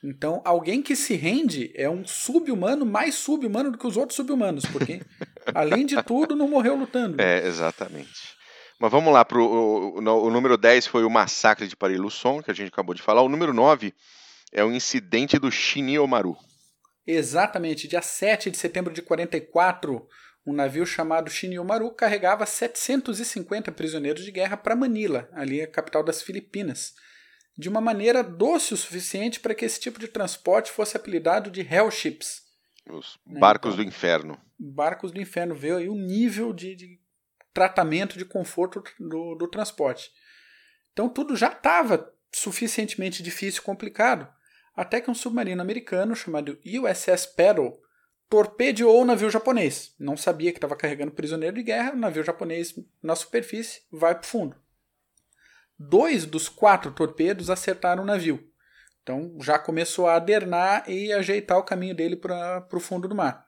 Então, 0.02 0.40
alguém 0.42 0.80
que 0.80 0.96
se 0.96 1.14
rende 1.16 1.70
é 1.74 1.90
um 1.90 2.06
sub-humano 2.06 2.86
mais 2.86 3.16
sub-humano 3.16 3.70
do 3.70 3.76
que 3.76 3.86
os 3.86 3.96
outros 3.96 4.16
sub-humanos, 4.16 4.64
porque, 4.64 5.02
além 5.54 5.84
de 5.84 6.02
tudo, 6.02 6.34
não 6.34 6.48
morreu 6.48 6.74
lutando. 6.74 7.20
É, 7.20 7.46
exatamente. 7.46 8.38
Mas 8.80 8.90
vamos 8.90 9.12
lá, 9.12 9.22
pro, 9.22 9.44
o, 9.44 9.98
o, 9.98 10.26
o 10.26 10.30
número 10.30 10.56
10 10.56 10.86
foi 10.86 11.04
o 11.04 11.10
massacre 11.10 11.66
de 11.66 11.76
Paris-Luçon, 11.76 12.42
que 12.42 12.50
a 12.50 12.54
gente 12.54 12.68
acabou 12.68 12.94
de 12.94 13.02
falar. 13.02 13.20
O 13.20 13.28
número 13.28 13.52
9 13.52 13.92
é 14.52 14.64
o 14.64 14.72
incidente 14.72 15.38
do 15.38 15.50
Shiniomaru. 15.50 16.36
Exatamente, 17.06 17.88
dia 17.88 18.02
7 18.02 18.50
de 18.50 18.56
setembro 18.56 18.92
de 18.92 19.00
44, 19.00 20.06
um 20.46 20.52
navio 20.52 20.84
chamado 20.84 21.30
Shiniomaru 21.30 21.90
carregava 21.92 22.44
750 22.44 23.72
prisioneiros 23.72 24.24
de 24.24 24.30
guerra 24.30 24.56
para 24.56 24.76
Manila, 24.76 25.28
ali 25.32 25.62
a 25.62 25.66
capital 25.66 26.02
das 26.02 26.22
Filipinas, 26.22 26.94
de 27.56 27.68
uma 27.68 27.80
maneira 27.80 28.22
doce 28.22 28.74
o 28.74 28.76
suficiente 28.76 29.40
para 29.40 29.54
que 29.54 29.64
esse 29.64 29.80
tipo 29.80 29.98
de 29.98 30.08
transporte 30.08 30.70
fosse 30.70 30.96
apelidado 30.96 31.50
de 31.50 31.60
Hell 31.60 31.90
Ships. 31.90 32.42
Os 32.90 33.18
né, 33.26 33.40
barcos 33.40 33.74
então, 33.74 33.84
do 33.84 33.88
inferno. 33.88 34.40
Barcos 34.58 35.12
do 35.12 35.20
inferno, 35.20 35.54
veio 35.54 35.76
aí 35.76 35.88
o 35.88 35.94
nível 35.94 36.52
de, 36.52 36.74
de 36.74 37.00
tratamento 37.52 38.18
de 38.18 38.24
conforto 38.24 38.82
do, 38.98 39.34
do 39.34 39.48
transporte. 39.48 40.10
Então 40.92 41.08
tudo 41.08 41.36
já 41.36 41.48
estava 41.48 42.12
suficientemente 42.34 43.22
difícil 43.22 43.62
e 43.62 43.64
complicado 43.64 44.28
até 44.78 45.00
que 45.00 45.10
um 45.10 45.14
submarino 45.14 45.60
americano 45.60 46.14
chamado 46.14 46.56
USS 46.64 47.26
Pearl 47.26 47.70
torpedeou 48.28 49.02
o 49.02 49.04
navio 49.04 49.28
japonês. 49.28 49.92
Não 49.98 50.16
sabia 50.16 50.52
que 50.52 50.58
estava 50.58 50.76
carregando 50.76 51.10
prisioneiro 51.10 51.56
de 51.56 51.64
guerra, 51.64 51.94
o 51.94 51.98
navio 51.98 52.22
japonês 52.22 52.78
na 53.02 53.16
superfície 53.16 53.80
vai 53.90 54.14
para 54.14 54.22
o 54.22 54.26
fundo. 54.26 54.56
Dois 55.76 56.24
dos 56.24 56.48
quatro 56.48 56.92
torpedos 56.92 57.50
acertaram 57.50 58.04
o 58.04 58.06
navio. 58.06 58.48
Então 59.02 59.36
já 59.40 59.58
começou 59.58 60.06
a 60.06 60.14
adernar 60.14 60.88
e 60.88 61.12
ajeitar 61.12 61.58
o 61.58 61.64
caminho 61.64 61.96
dele 61.96 62.14
para 62.14 62.64
o 62.72 62.78
fundo 62.78 63.08
do 63.08 63.16
mar. 63.16 63.44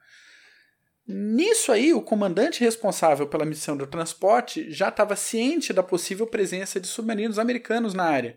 Nisso 1.07 1.71
aí, 1.71 1.95
o 1.95 2.03
comandante 2.03 2.65
responsável 2.65 3.29
pela 3.29 3.45
missão 3.45 3.77
do 3.77 3.87
transporte 3.87 4.69
já 4.69 4.89
estava 4.89 5.15
ciente 5.15 5.73
da 5.73 5.83
possível 5.83 6.27
presença 6.27 6.81
de 6.81 6.89
submarinos 6.89 7.39
americanos 7.39 7.95
na 7.95 8.05
área 8.05 8.37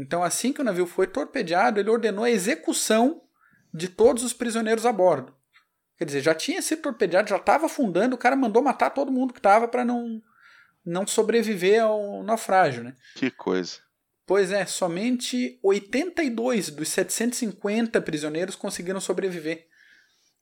então, 0.00 0.22
assim 0.22 0.52
que 0.52 0.60
o 0.60 0.64
navio 0.64 0.86
foi 0.86 1.06
torpedeado, 1.06 1.78
ele 1.78 1.90
ordenou 1.90 2.24
a 2.24 2.30
execução 2.30 3.22
de 3.72 3.88
todos 3.88 4.24
os 4.24 4.32
prisioneiros 4.32 4.86
a 4.86 4.92
bordo. 4.92 5.34
Quer 5.98 6.06
dizer, 6.06 6.22
já 6.22 6.34
tinha 6.34 6.62
sido 6.62 6.80
torpedeado, 6.80 7.28
já 7.28 7.36
estava 7.36 7.66
afundando, 7.66 8.14
o 8.14 8.18
cara 8.18 8.34
mandou 8.34 8.62
matar 8.62 8.90
todo 8.90 9.12
mundo 9.12 9.34
que 9.34 9.38
estava 9.38 9.68
para 9.68 9.84
não, 9.84 10.22
não 10.84 11.06
sobreviver 11.06 11.82
ao 11.82 12.22
naufrágio. 12.22 12.82
Né? 12.82 12.94
Que 13.14 13.30
coisa. 13.30 13.78
Pois 14.26 14.50
é, 14.50 14.64
somente 14.64 15.58
82 15.62 16.70
dos 16.70 16.88
750 16.88 18.00
prisioneiros 18.00 18.56
conseguiram 18.56 19.00
sobreviver. 19.00 19.66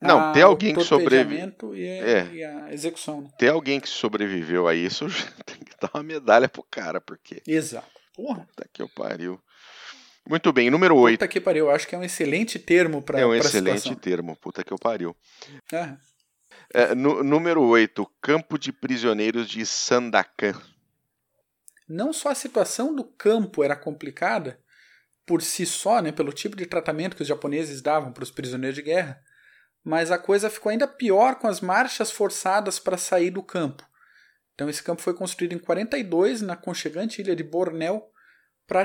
Não, 0.00 0.32
tem 0.32 0.42
alguém 0.42 0.74
que 0.74 0.84
sobreviveu. 0.84 1.74
E, 1.74 1.84
é. 1.84 2.32
e 2.32 2.44
a 2.44 2.72
execução. 2.72 3.22
Né? 3.22 3.30
Tem 3.36 3.48
alguém 3.48 3.80
que 3.80 3.88
sobreviveu 3.88 4.68
a 4.68 4.74
isso, 4.74 5.06
tem 5.44 5.58
que 5.58 5.74
dar 5.80 5.90
uma 5.92 6.04
medalha 6.04 6.48
pro 6.48 6.62
cara, 6.62 7.00
porque. 7.00 7.42
Exato. 7.44 7.98
Porra. 8.14 8.46
Puta 8.46 8.68
que 8.72 8.80
eu 8.80 8.88
pariu. 8.88 9.40
Muito 10.28 10.52
bem, 10.52 10.70
número 10.70 10.94
8. 10.94 11.18
Puta 11.18 11.26
que 11.26 11.40
pariu, 11.40 11.70
acho 11.70 11.88
que 11.88 11.94
é 11.94 11.99
um 11.99 12.04
excelente 12.04 12.58
termo 12.58 13.00
para 13.00 13.18
É 13.18 13.25
um 13.25 13.35
excelente 13.35 13.80
situação. 13.80 13.99
termo, 13.99 14.37
puta 14.37 14.62
que 14.62 14.70
eu 14.70 14.78
pariu. 14.78 15.16
É. 15.73 15.97
É, 16.75 16.94
no, 16.94 17.25
número 17.25 17.62
8, 17.62 18.06
Campo 18.20 18.58
de 18.58 18.70
Prisioneiros 18.70 19.49
de 19.49 19.64
Sandakan. 19.64 20.61
Não 21.88 22.12
só 22.12 22.28
a 22.28 22.35
situação 22.35 22.94
do 22.94 23.04
campo 23.04 23.64
era 23.64 23.75
complicada, 23.75 24.61
por 25.25 25.40
si 25.40 25.64
só, 25.64 26.02
né, 26.02 26.12
pelo 26.12 26.30
tipo 26.30 26.54
de 26.54 26.66
tratamento 26.66 27.16
que 27.16 27.23
os 27.23 27.28
japoneses 27.28 27.80
davam 27.80 28.12
para 28.12 28.23
os 28.23 28.30
prisioneiros 28.30 28.76
de 28.76 28.82
guerra, 28.82 29.23
mas 29.82 30.11
a 30.11 30.18
coisa 30.18 30.50
ficou 30.50 30.68
ainda 30.68 30.87
pior 30.87 31.37
com 31.37 31.49
as 31.49 31.62
marchas 31.62 32.11
forçadas 32.11 32.78
para 32.78 32.99
sair 32.99 33.30
do 33.30 33.42
campo. 33.42 33.82
Então 34.54 34.68
esse 34.68 34.82
campo 34.82 35.00
foi 35.00 35.14
construído 35.14 35.54
em 35.54 35.58
42 35.58 36.42
na 36.42 36.54
conchegante 36.54 37.23
ilha 37.23 37.35
de 37.35 37.42
Bornéu 37.42 38.11
para 38.66 38.85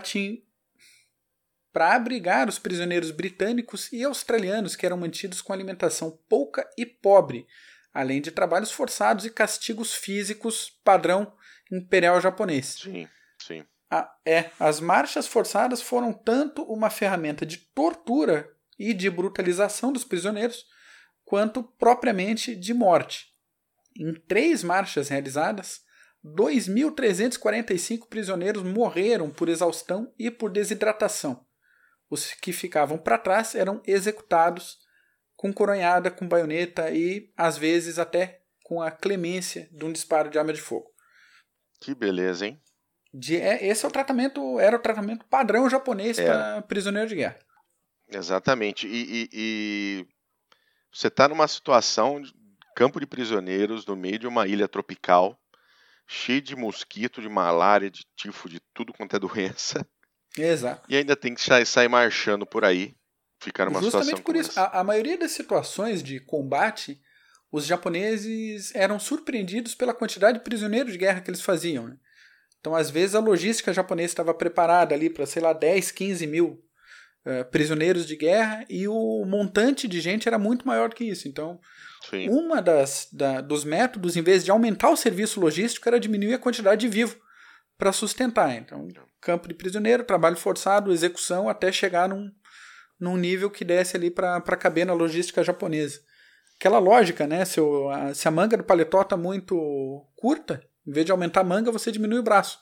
abrigar 1.73 2.47
os 2.47 2.59
prisioneiros 2.59 3.09
britânicos 3.09 3.91
e 3.91 4.03
australianos 4.03 4.75
que 4.75 4.85
eram 4.85 4.97
mantidos 4.97 5.41
com 5.41 5.51
alimentação 5.51 6.19
pouca 6.29 6.69
e 6.77 6.85
pobre, 6.85 7.47
além 7.93 8.21
de 8.21 8.31
trabalhos 8.31 8.71
forçados 8.71 9.25
e 9.25 9.29
castigos 9.29 9.93
físicos 9.93 10.69
padrão 10.83 11.33
imperial 11.71 12.21
japonês. 12.21 12.77
Sim, 12.79 13.07
sim. 13.39 13.65
A, 13.89 14.11
é, 14.25 14.49
as 14.59 14.79
marchas 14.79 15.27
forçadas 15.27 15.81
foram 15.81 16.13
tanto 16.13 16.63
uma 16.63 16.89
ferramenta 16.89 17.45
de 17.45 17.57
tortura 17.57 18.49
e 18.77 18.93
de 18.93 19.09
brutalização 19.09 19.91
dos 19.91 20.03
prisioneiros, 20.03 20.65
quanto 21.25 21.63
propriamente 21.63 22.55
de 22.55 22.73
morte. 22.73 23.33
Em 23.97 24.13
três 24.13 24.63
marchas 24.63 25.09
realizadas, 25.09 25.81
2.345 26.25 28.07
prisioneiros 28.07 28.63
morreram 28.63 29.29
por 29.29 29.49
exaustão 29.49 30.11
e 30.17 30.31
por 30.31 30.51
desidratação. 30.51 31.45
Os 32.13 32.31
que 32.31 32.53
ficavam 32.53 32.95
para 32.95 33.17
trás 33.17 33.55
eram 33.55 33.81
executados 33.87 34.77
com 35.35 35.51
coronhada, 35.51 36.11
com 36.11 36.27
baioneta 36.27 36.91
e, 36.91 37.33
às 37.35 37.57
vezes, 37.57 37.97
até 37.97 38.43
com 38.63 38.83
a 38.83 38.91
clemência 38.91 39.67
de 39.71 39.83
um 39.83 39.91
disparo 39.91 40.29
de 40.29 40.37
arma 40.37 40.53
de 40.53 40.61
fogo. 40.61 40.93
Que 41.81 41.95
beleza, 41.95 42.45
hein? 42.45 42.61
De, 43.11 43.37
é, 43.37 43.65
esse 43.65 43.83
é 43.83 43.87
o 43.87 43.91
tratamento, 43.91 44.59
era 44.59 44.75
o 44.75 44.79
tratamento 44.79 45.25
padrão 45.25 45.67
japonês 45.67 46.19
é. 46.19 46.25
para 46.27 46.61
prisioneiro 46.61 47.09
de 47.09 47.15
guerra. 47.15 47.39
Exatamente. 48.07 48.85
E, 48.85 49.23
e, 49.23 49.29
e 49.33 50.07
você 50.93 51.07
está 51.07 51.27
numa 51.27 51.47
situação 51.47 52.21
campo 52.75 52.99
de 52.99 53.07
prisioneiros 53.07 53.87
no 53.87 53.95
meio 53.95 54.19
de 54.19 54.27
uma 54.27 54.47
ilha 54.47 54.67
tropical, 54.67 55.35
cheio 56.05 56.43
de 56.43 56.55
mosquito, 56.55 57.23
de 57.23 57.27
malária, 57.27 57.89
de 57.89 58.05
tifo, 58.15 58.47
de 58.47 58.59
tudo 58.71 58.93
quanto 58.93 59.15
é 59.15 59.19
doença. 59.19 59.83
Exato. 60.37 60.81
E 60.89 60.95
ainda 60.95 61.15
tem 61.15 61.33
que 61.35 61.41
sair, 61.41 61.65
sair 61.65 61.87
marchando 61.87 62.45
por 62.45 62.65
aí, 62.65 62.95
ficar 63.39 63.65
numa 63.65 63.81
Justamente 63.81 64.17
situação 64.17 64.23
por 64.23 64.35
isso, 64.35 64.59
a, 64.59 64.79
a, 64.79 64.83
maioria 64.83 65.17
das 65.17 65.31
situações 65.31 66.01
de 66.01 66.19
combate, 66.19 66.99
os 67.51 67.65
japoneses 67.65 68.73
eram 68.73 68.99
surpreendidos 68.99 69.75
pela 69.75 69.93
quantidade 69.93 70.39
de 70.39 70.43
prisioneiros 70.43 70.91
de 70.91 70.97
guerra 70.97 71.21
que 71.21 71.29
eles 71.29 71.41
faziam. 71.41 71.87
Né? 71.87 71.97
Então, 72.59 72.75
às 72.75 72.89
vezes, 72.89 73.15
a 73.15 73.19
logística 73.19 73.73
japonesa 73.73 74.11
estava 74.11 74.33
preparada 74.33 74.95
ali 74.95 75.09
para, 75.09 75.25
sei 75.25 75.41
lá, 75.41 75.53
10, 75.53 75.91
15 75.91 76.25
mil 76.25 76.63
uh, 77.25 77.45
prisioneiros 77.51 78.07
de 78.07 78.15
guerra 78.15 78.65
e 78.69 78.87
o 78.87 79.25
montante 79.25 79.87
de 79.87 80.01
gente 80.01 80.27
era 80.27 80.39
muito 80.39 80.65
maior 80.65 80.93
que 80.93 81.03
isso. 81.03 81.27
Então, 81.27 81.59
Sim. 82.09 82.29
Uma 82.29 82.61
das 82.61 83.07
da, 83.11 83.41
dos 83.41 83.63
métodos, 83.63 84.17
em 84.17 84.21
vez 84.21 84.43
de 84.43 84.51
aumentar 84.51 84.89
o 84.89 84.97
serviço 84.97 85.39
logístico, 85.39 85.87
era 85.87 85.99
diminuir 85.99 86.33
a 86.33 86.39
quantidade 86.39 86.81
de 86.81 86.87
vivo 86.87 87.17
para 87.77 87.91
sustentar. 87.91 88.55
Então, 88.55 88.87
campo 89.23 89.47
de 89.47 89.53
prisioneiro, 89.53 90.03
trabalho 90.03 90.35
forçado, 90.35 90.91
execução, 90.91 91.47
até 91.49 91.71
chegar 91.71 92.09
num, 92.09 92.31
num 92.99 93.17
nível 93.17 93.49
que 93.49 93.63
desse 93.63 93.95
ali 93.95 94.11
para 94.11 94.41
caber 94.57 94.85
na 94.85 94.93
logística 94.93 95.43
japonesa. 95.43 95.99
Aquela 96.55 96.79
lógica, 96.79 97.25
né? 97.25 97.43
Se, 97.45 97.59
o, 97.59 97.89
a, 97.89 98.13
se 98.13 98.27
a 98.27 98.31
manga 98.31 98.57
do 98.57 98.63
paletó 98.63 99.01
está 99.01 99.17
muito 99.17 100.05
curta, 100.15 100.63
em 100.85 100.91
vez 100.91 101.05
de 101.05 101.11
aumentar 101.11 101.41
a 101.41 101.45
manga, 101.45 101.71
você 101.71 101.91
diminui 101.91 102.19
o 102.19 102.23
braço. 102.23 102.59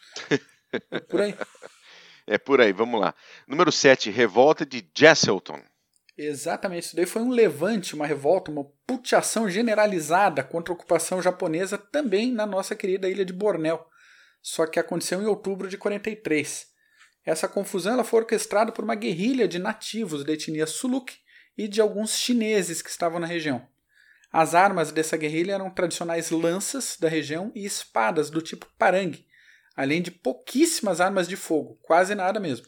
É 0.89 0.99
por 0.99 1.21
aí. 1.21 1.35
É 2.27 2.37
por 2.37 2.61
aí, 2.61 2.71
vamos 2.71 3.01
lá. 3.01 3.15
Número 3.47 3.71
7, 3.71 4.09
Revolta 4.11 4.63
de 4.63 4.87
Jesselton. 4.95 5.59
Exatamente, 6.17 6.85
isso 6.85 6.95
daí 6.95 7.05
foi 7.05 7.21
um 7.21 7.31
levante, 7.31 7.95
uma 7.95 8.05
revolta, 8.05 8.51
uma 8.51 8.65
puteação 8.85 9.49
generalizada 9.49 10.43
contra 10.43 10.71
a 10.71 10.75
ocupação 10.75 11.21
japonesa 11.21 11.77
também 11.79 12.31
na 12.31 12.45
nossa 12.45 12.75
querida 12.75 13.09
ilha 13.09 13.25
de 13.25 13.33
Bornéu, 13.33 13.85
só 14.41 14.65
que 14.65 14.79
aconteceu 14.79 15.21
em 15.21 15.25
outubro 15.25 15.67
de 15.67 15.77
43. 15.77 16.67
Essa 17.25 17.47
confusão 17.47 17.93
ela 17.93 18.03
foi 18.03 18.21
orquestrada 18.21 18.71
por 18.71 18.83
uma 18.83 18.95
guerrilha 18.95 19.47
de 19.47 19.59
nativos 19.59 20.23
da 20.23 20.33
etnia 20.33 20.65
Suluk 20.65 21.13
e 21.57 21.67
de 21.67 21.79
alguns 21.79 22.17
chineses 22.17 22.81
que 22.81 22.89
estavam 22.89 23.19
na 23.19 23.27
região. 23.27 23.67
As 24.31 24.55
armas 24.55 24.91
dessa 24.91 25.17
guerrilha 25.17 25.53
eram 25.53 25.69
tradicionais 25.69 26.31
lanças 26.31 26.97
da 26.99 27.09
região 27.09 27.51
e 27.53 27.65
espadas 27.65 28.29
do 28.29 28.41
tipo 28.41 28.65
parangue, 28.77 29.25
além 29.75 30.01
de 30.01 30.09
pouquíssimas 30.09 31.01
armas 31.01 31.27
de 31.27 31.35
fogo, 31.35 31.77
quase 31.83 32.15
nada 32.15 32.39
mesmo. 32.39 32.65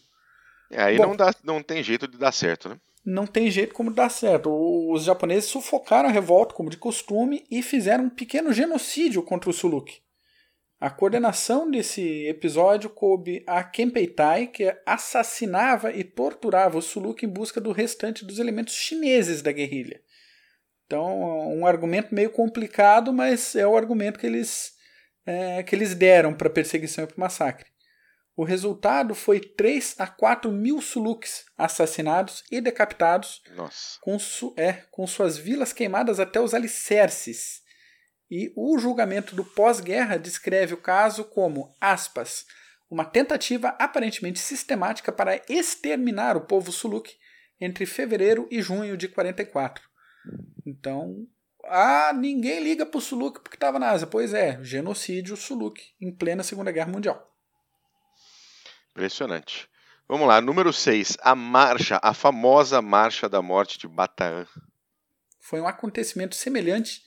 É, 0.69 0.83
aí 0.83 0.97
Bom, 0.97 1.07
não, 1.07 1.15
dá, 1.15 1.33
não 1.43 1.63
tem 1.63 1.81
jeito 1.81 2.07
de 2.07 2.17
dar 2.17 2.31
certo, 2.31 2.69
né? 2.69 2.77
não 3.05 3.27
tem 3.27 3.51
jeito 3.51 3.73
como 3.73 3.91
dar 3.91 4.09
certo. 4.09 4.49
Os 4.91 5.03
japoneses 5.03 5.49
sufocaram 5.49 6.09
a 6.09 6.11
revolta, 6.11 6.55
como 6.55 6.69
de 6.69 6.77
costume, 6.77 7.45
e 7.51 7.61
fizeram 7.61 8.05
um 8.05 8.09
pequeno 8.09 8.53
genocídio 8.53 9.21
contra 9.23 9.49
o 9.49 9.53
Suluk. 9.53 10.01
A 10.83 10.89
coordenação 10.89 11.71
desse 11.71 12.27
episódio 12.27 12.89
coube 12.89 13.41
a 13.47 13.63
Kempeitai, 13.63 14.47
que 14.47 14.75
assassinava 14.85 15.93
e 15.93 16.03
torturava 16.03 16.77
o 16.77 16.81
Suluk 16.81 17.25
em 17.25 17.29
busca 17.29 17.61
do 17.61 17.71
restante 17.71 18.25
dos 18.25 18.37
elementos 18.37 18.73
chineses 18.73 19.41
da 19.41 19.53
guerrilha. 19.53 20.01
Então, 20.85 21.57
um 21.57 21.65
argumento 21.65 22.13
meio 22.13 22.29
complicado, 22.29 23.13
mas 23.13 23.55
é 23.55 23.65
o 23.65 23.77
argumento 23.77 24.19
que 24.19 24.27
eles, 24.27 24.73
é, 25.25 25.63
que 25.63 25.73
eles 25.73 25.95
deram 25.95 26.33
para 26.33 26.49
a 26.49 26.53
perseguição 26.53 27.05
e 27.05 27.07
para 27.07 27.15
o 27.15 27.21
massacre. 27.21 27.71
O 28.35 28.43
resultado 28.43 29.15
foi 29.15 29.39
3 29.39 29.95
a 29.99 30.05
4 30.05 30.51
mil 30.51 30.81
Suluks 30.81 31.45
assassinados 31.57 32.43
e 32.51 32.59
decapitados, 32.59 33.41
Com, 34.01 34.19
su 34.19 34.53
é, 34.57 34.73
com 34.91 35.07
suas 35.07 35.37
vilas 35.37 35.71
queimadas 35.71 36.19
até 36.19 36.41
os 36.41 36.53
alicerces. 36.53 37.62
E 38.29 38.51
o 38.55 38.77
julgamento 38.77 39.35
do 39.35 39.43
pós-guerra 39.43 40.17
descreve 40.17 40.73
o 40.73 40.81
caso 40.81 41.23
como, 41.25 41.75
aspas, 41.79 42.45
uma 42.89 43.05
tentativa 43.05 43.69
aparentemente 43.79 44.39
sistemática 44.39 45.11
para 45.11 45.41
exterminar 45.49 46.37
o 46.37 46.45
povo 46.45 46.71
Suluk 46.71 47.11
entre 47.59 47.85
fevereiro 47.85 48.47
e 48.51 48.61
junho 48.61 48.97
de 48.97 49.07
44. 49.07 49.83
Então, 50.65 51.27
ah, 51.65 52.11
ninguém 52.13 52.63
liga 52.63 52.85
para 52.85 52.97
o 52.97 53.01
Suluk 53.01 53.41
porque 53.41 53.55
estava 53.55 53.79
na 53.79 53.91
Ásia. 53.91 54.07
Pois 54.07 54.33
é, 54.33 54.63
genocídio 54.63 55.37
Suluk 55.37 55.81
em 55.99 56.11
plena 56.11 56.43
Segunda 56.43 56.71
Guerra 56.71 56.91
Mundial. 56.91 57.31
Impressionante. 58.91 59.69
Vamos 60.07 60.27
lá, 60.27 60.41
número 60.41 60.71
6, 60.71 61.17
a 61.21 61.33
marcha, 61.33 61.99
a 62.03 62.13
famosa 62.13 62.81
marcha 62.81 63.29
da 63.29 63.41
morte 63.41 63.79
de 63.79 63.87
Bataan. 63.87 64.45
Foi 65.39 65.61
um 65.61 65.67
acontecimento 65.67 66.35
semelhante 66.35 67.01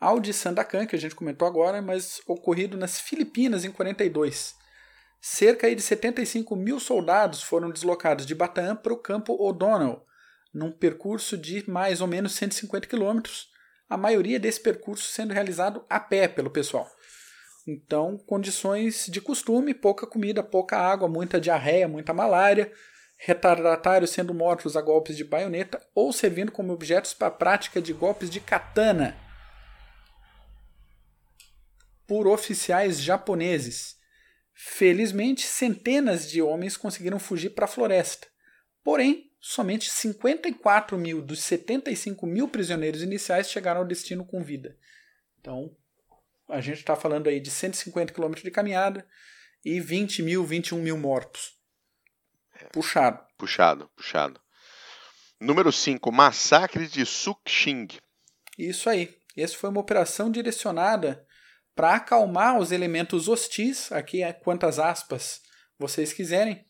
ao 0.00 0.20
de 0.20 0.32
Sandakan, 0.32 0.86
que 0.86 0.94
a 0.94 0.98
gente 0.98 1.14
comentou 1.14 1.46
agora, 1.46 1.82
mas 1.82 2.20
ocorrido 2.26 2.76
nas 2.76 3.00
Filipinas 3.00 3.64
em 3.64 3.70
42. 3.70 4.54
Cerca 5.20 5.74
de 5.74 5.82
75 5.82 6.54
mil 6.54 6.78
soldados 6.78 7.42
foram 7.42 7.70
deslocados 7.70 8.24
de 8.24 8.34
Bataan 8.34 8.76
para 8.76 8.92
o 8.92 8.96
campo 8.96 9.34
O'Donnell, 9.34 10.04
num 10.54 10.70
percurso 10.70 11.36
de 11.36 11.68
mais 11.68 12.00
ou 12.00 12.06
menos 12.06 12.34
150 12.34 12.86
quilômetros, 12.86 13.48
a 13.90 13.96
maioria 13.96 14.38
desse 14.38 14.60
percurso 14.60 15.10
sendo 15.10 15.34
realizado 15.34 15.84
a 15.90 15.98
pé 15.98 16.28
pelo 16.28 16.50
pessoal. 16.50 16.88
Então, 17.66 18.16
condições 18.26 19.06
de 19.10 19.20
costume, 19.20 19.74
pouca 19.74 20.06
comida, 20.06 20.42
pouca 20.42 20.78
água, 20.78 21.08
muita 21.08 21.40
diarreia, 21.40 21.88
muita 21.88 22.14
malária, 22.14 22.72
retardatários 23.16 24.10
sendo 24.10 24.32
mortos 24.32 24.76
a 24.76 24.80
golpes 24.80 25.16
de 25.16 25.24
baioneta 25.24 25.84
ou 25.94 26.12
servindo 26.12 26.52
como 26.52 26.72
objetos 26.72 27.12
para 27.12 27.26
a 27.26 27.32
prática 27.32 27.82
de 27.82 27.92
golpes 27.92 28.30
de 28.30 28.40
katana 28.40 29.27
por 32.08 32.26
oficiais 32.26 33.00
japoneses. 33.00 33.98
Felizmente, 34.54 35.46
centenas 35.46 36.28
de 36.28 36.42
homens 36.42 36.76
conseguiram 36.76 37.20
fugir 37.20 37.50
para 37.50 37.66
a 37.66 37.68
floresta. 37.68 38.26
Porém, 38.82 39.30
somente 39.38 39.90
54 39.90 40.96
mil 40.98 41.22
dos 41.22 41.40
75 41.40 42.26
mil 42.26 42.48
prisioneiros 42.48 43.02
iniciais 43.02 43.50
chegaram 43.50 43.82
ao 43.82 43.86
destino 43.86 44.24
com 44.24 44.42
vida. 44.42 44.76
Então, 45.38 45.76
a 46.48 46.60
gente 46.62 46.78
está 46.78 46.96
falando 46.96 47.28
aí 47.28 47.38
de 47.38 47.50
150 47.50 48.12
km 48.12 48.32
de 48.42 48.50
caminhada 48.50 49.06
e 49.62 49.78
20 49.78 50.22
mil, 50.22 50.44
21 50.44 50.78
mil 50.78 50.96
mortos. 50.96 51.56
Puxado. 52.72 53.20
Puxado, 53.36 53.88
puxado. 53.94 54.40
Número 55.38 55.70
5, 55.70 56.10
Massacre 56.10 56.88
de 56.88 57.04
Suqing. 57.04 57.86
Isso 58.58 58.88
aí. 58.88 59.16
Essa 59.36 59.56
foi 59.56 59.70
uma 59.70 59.80
operação 59.80 60.30
direcionada 60.30 61.27
para 61.78 61.94
acalmar 61.94 62.58
os 62.58 62.72
elementos 62.72 63.28
hostis, 63.28 63.92
aqui 63.92 64.20
é 64.20 64.32
quantas 64.32 64.80
aspas 64.80 65.40
vocês 65.78 66.12
quiserem, 66.12 66.66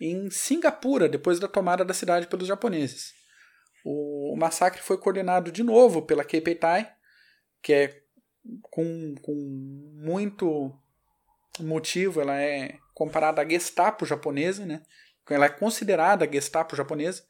em 0.00 0.30
Singapura, 0.30 1.08
depois 1.08 1.40
da 1.40 1.48
tomada 1.48 1.84
da 1.84 1.92
cidade 1.92 2.28
pelos 2.28 2.46
japoneses. 2.46 3.12
O 3.84 4.36
massacre 4.38 4.80
foi 4.80 4.96
coordenado 4.98 5.50
de 5.50 5.64
novo 5.64 6.02
pela 6.02 6.24
Keipetai, 6.24 6.88
que 7.60 7.72
é 7.72 8.02
com, 8.70 9.16
com 9.20 9.34
muito 9.96 10.72
motivo, 11.58 12.20
ela 12.20 12.40
é 12.40 12.78
comparada 12.94 13.42
à 13.42 13.48
Gestapo 13.48 14.06
japonesa, 14.06 14.64
né? 14.64 14.80
Ela 15.28 15.46
é 15.46 15.48
considerada 15.48 16.24
a 16.24 16.30
Gestapo 16.30 16.76
japonesa. 16.76 17.24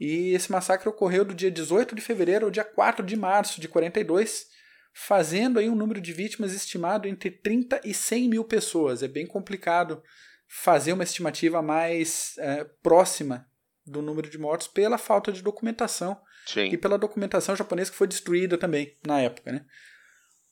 E 0.00 0.34
esse 0.34 0.50
massacre 0.50 0.88
ocorreu 0.88 1.24
do 1.24 1.34
dia 1.34 1.52
18 1.52 1.94
de 1.94 2.02
fevereiro 2.02 2.46
ao 2.46 2.50
dia 2.50 2.64
4 2.64 3.06
de 3.06 3.14
março 3.14 3.60
de 3.60 3.68
42, 3.68 4.57
fazendo 5.00 5.60
aí 5.60 5.70
um 5.70 5.76
número 5.76 6.00
de 6.00 6.12
vítimas 6.12 6.52
estimado 6.52 7.06
entre 7.06 7.30
30 7.30 7.80
e 7.84 7.94
100 7.94 8.28
mil 8.28 8.44
pessoas. 8.44 9.00
É 9.02 9.06
bem 9.06 9.26
complicado 9.26 10.02
fazer 10.48 10.92
uma 10.92 11.04
estimativa 11.04 11.62
mais 11.62 12.34
é, 12.38 12.64
próxima 12.82 13.46
do 13.86 14.02
número 14.02 14.28
de 14.28 14.36
mortos 14.36 14.66
pela 14.66 14.98
falta 14.98 15.30
de 15.30 15.40
documentação 15.40 16.20
Sim. 16.44 16.66
e 16.66 16.76
pela 16.76 16.98
documentação 16.98 17.54
japonesa 17.54 17.92
que 17.92 17.96
foi 17.96 18.08
destruída 18.08 18.58
também 18.58 18.96
na 19.06 19.20
época, 19.20 19.52
né? 19.52 19.64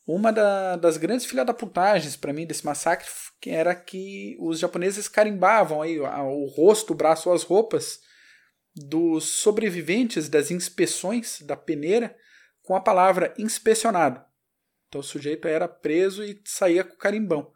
Uma 0.06 0.32
da, 0.32 0.76
das 0.76 0.96
grandes 0.96 1.26
filha 1.26 1.44
da 1.44 1.52
putagens 1.52 2.14
para 2.14 2.32
mim 2.32 2.46
desse 2.46 2.64
massacre 2.64 3.08
era 3.44 3.74
que 3.74 4.36
os 4.38 4.60
japoneses 4.60 5.08
carimbavam 5.08 5.82
aí 5.82 5.98
o 5.98 6.46
rosto, 6.46 6.92
o 6.92 6.96
braço, 6.96 7.32
as 7.32 7.42
roupas 7.42 7.98
dos 8.76 9.24
sobreviventes 9.24 10.28
das 10.28 10.52
inspeções 10.52 11.42
da 11.42 11.56
peneira 11.56 12.16
com 12.62 12.76
a 12.76 12.80
palavra 12.80 13.34
inspecionado. 13.36 14.24
Então 14.88 15.00
o 15.00 15.04
sujeito 15.04 15.48
era 15.48 15.68
preso 15.68 16.24
e 16.24 16.40
saía 16.44 16.84
com 16.84 16.94
o 16.94 16.98
carimbão. 16.98 17.52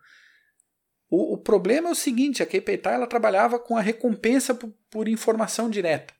O, 1.09 1.35
o 1.35 1.39
problema 1.39 1.89
é 1.89 1.93
o 1.93 1.97
seguinte, 1.97 2.43
a 2.43 2.47
Keipeitai 2.47 2.95
ela 2.95 3.07
trabalhava 3.07 3.59
com 3.59 3.77
a 3.77 3.81
recompensa 3.81 4.55
por, 4.55 4.73
por 4.91 5.09
informação 5.09 5.69
direta. 5.69 6.15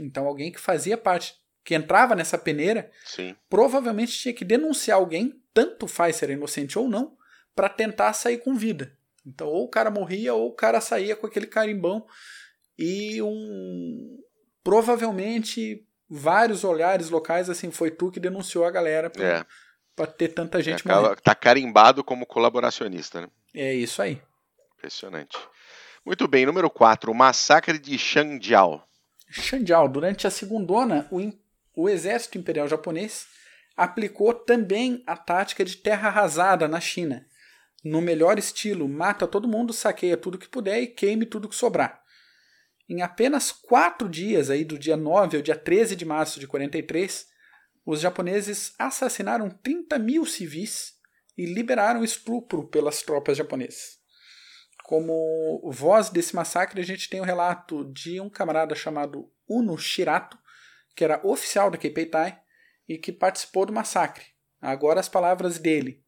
Então 0.00 0.26
alguém 0.26 0.52
que 0.52 0.60
fazia 0.60 0.96
parte, 0.96 1.34
que 1.64 1.74
entrava 1.74 2.14
nessa 2.14 2.38
peneira, 2.38 2.90
Sim. 3.04 3.36
provavelmente 3.48 4.18
tinha 4.18 4.34
que 4.34 4.44
denunciar 4.44 4.98
alguém 4.98 5.42
tanto 5.52 5.88
faz 5.88 6.16
ser 6.16 6.28
inocente 6.28 6.78
ou 6.78 6.86
não, 6.86 7.16
para 7.54 7.70
tentar 7.70 8.12
sair 8.12 8.36
com 8.36 8.54
vida. 8.54 8.94
Então, 9.24 9.48
ou 9.48 9.64
o 9.64 9.68
cara 9.70 9.90
morria, 9.90 10.34
ou 10.34 10.48
o 10.48 10.54
cara 10.54 10.82
saía 10.82 11.16
com 11.16 11.26
aquele 11.26 11.46
carimbão 11.46 12.06
e 12.78 13.22
um. 13.22 14.22
Provavelmente 14.62 15.86
vários 16.08 16.62
olhares 16.62 17.08
locais, 17.08 17.48
assim, 17.48 17.70
foi 17.70 17.90
tu 17.90 18.10
que 18.10 18.20
denunciou 18.20 18.66
a 18.66 18.70
galera 18.70 19.10
é. 19.18 19.44
Ter 20.04 20.28
tanta 20.28 20.60
gente 20.60 20.80
Acaba, 20.80 21.00
morrendo. 21.02 21.22
Tá 21.22 21.34
carimbado 21.34 22.04
como 22.04 22.26
colaboracionista, 22.26 23.22
né? 23.22 23.28
É 23.54 23.72
isso 23.72 24.02
aí. 24.02 24.20
Impressionante. 24.76 25.38
Muito 26.04 26.28
bem, 26.28 26.44
número 26.44 26.68
4, 26.68 27.10
o 27.10 27.14
massacre 27.14 27.78
de 27.78 27.96
Shanjiao. 27.96 28.86
Shanjiao, 29.30 29.88
durante 29.88 30.26
a 30.26 30.30
segundona, 30.30 31.08
o, 31.10 31.32
o 31.74 31.88
exército 31.88 32.36
imperial 32.36 32.68
japonês 32.68 33.26
aplicou 33.76 34.32
também 34.32 35.02
a 35.06 35.16
tática 35.16 35.64
de 35.64 35.76
terra 35.76 36.08
arrasada 36.08 36.68
na 36.68 36.80
China. 36.80 37.26
No 37.84 38.00
melhor 38.00 38.38
estilo, 38.38 38.88
mata 38.88 39.26
todo 39.26 39.48
mundo, 39.48 39.72
saqueia 39.72 40.16
tudo 40.16 40.38
que 40.38 40.48
puder 40.48 40.80
e 40.80 40.86
queime 40.86 41.26
tudo 41.26 41.48
que 41.48 41.54
sobrar. 41.54 42.02
Em 42.88 43.02
apenas 43.02 43.50
quatro 43.50 44.08
dias, 44.08 44.48
aí 44.48 44.64
do 44.64 44.78
dia 44.78 44.96
9 44.96 45.36
ao 45.36 45.42
dia 45.42 45.56
13 45.56 45.96
de 45.96 46.04
março 46.04 46.38
de 46.38 46.46
43, 46.46 47.26
os 47.86 48.00
japoneses 48.00 48.74
assassinaram 48.80 49.48
30 49.48 49.96
mil 50.00 50.26
civis 50.26 50.94
e 51.38 51.46
liberaram 51.46 52.02
estupro 52.02 52.66
pelas 52.66 53.00
tropas 53.02 53.38
japonesas. 53.38 53.98
Como 54.82 55.70
voz 55.72 56.10
desse 56.10 56.34
massacre, 56.34 56.80
a 56.80 56.84
gente 56.84 57.08
tem 57.08 57.20
o 57.20 57.22
um 57.22 57.26
relato 57.26 57.84
de 57.92 58.20
um 58.20 58.28
camarada 58.28 58.74
chamado 58.74 59.30
Uno 59.48 59.78
Shirato, 59.78 60.36
que 60.96 61.04
era 61.04 61.24
oficial 61.24 61.70
da 61.70 61.78
Keipeitai, 61.78 62.40
e 62.88 62.98
que 62.98 63.12
participou 63.12 63.64
do 63.64 63.72
massacre. 63.72 64.24
Agora 64.60 64.98
as 64.98 65.08
palavras 65.08 65.58
dele. 65.58 66.04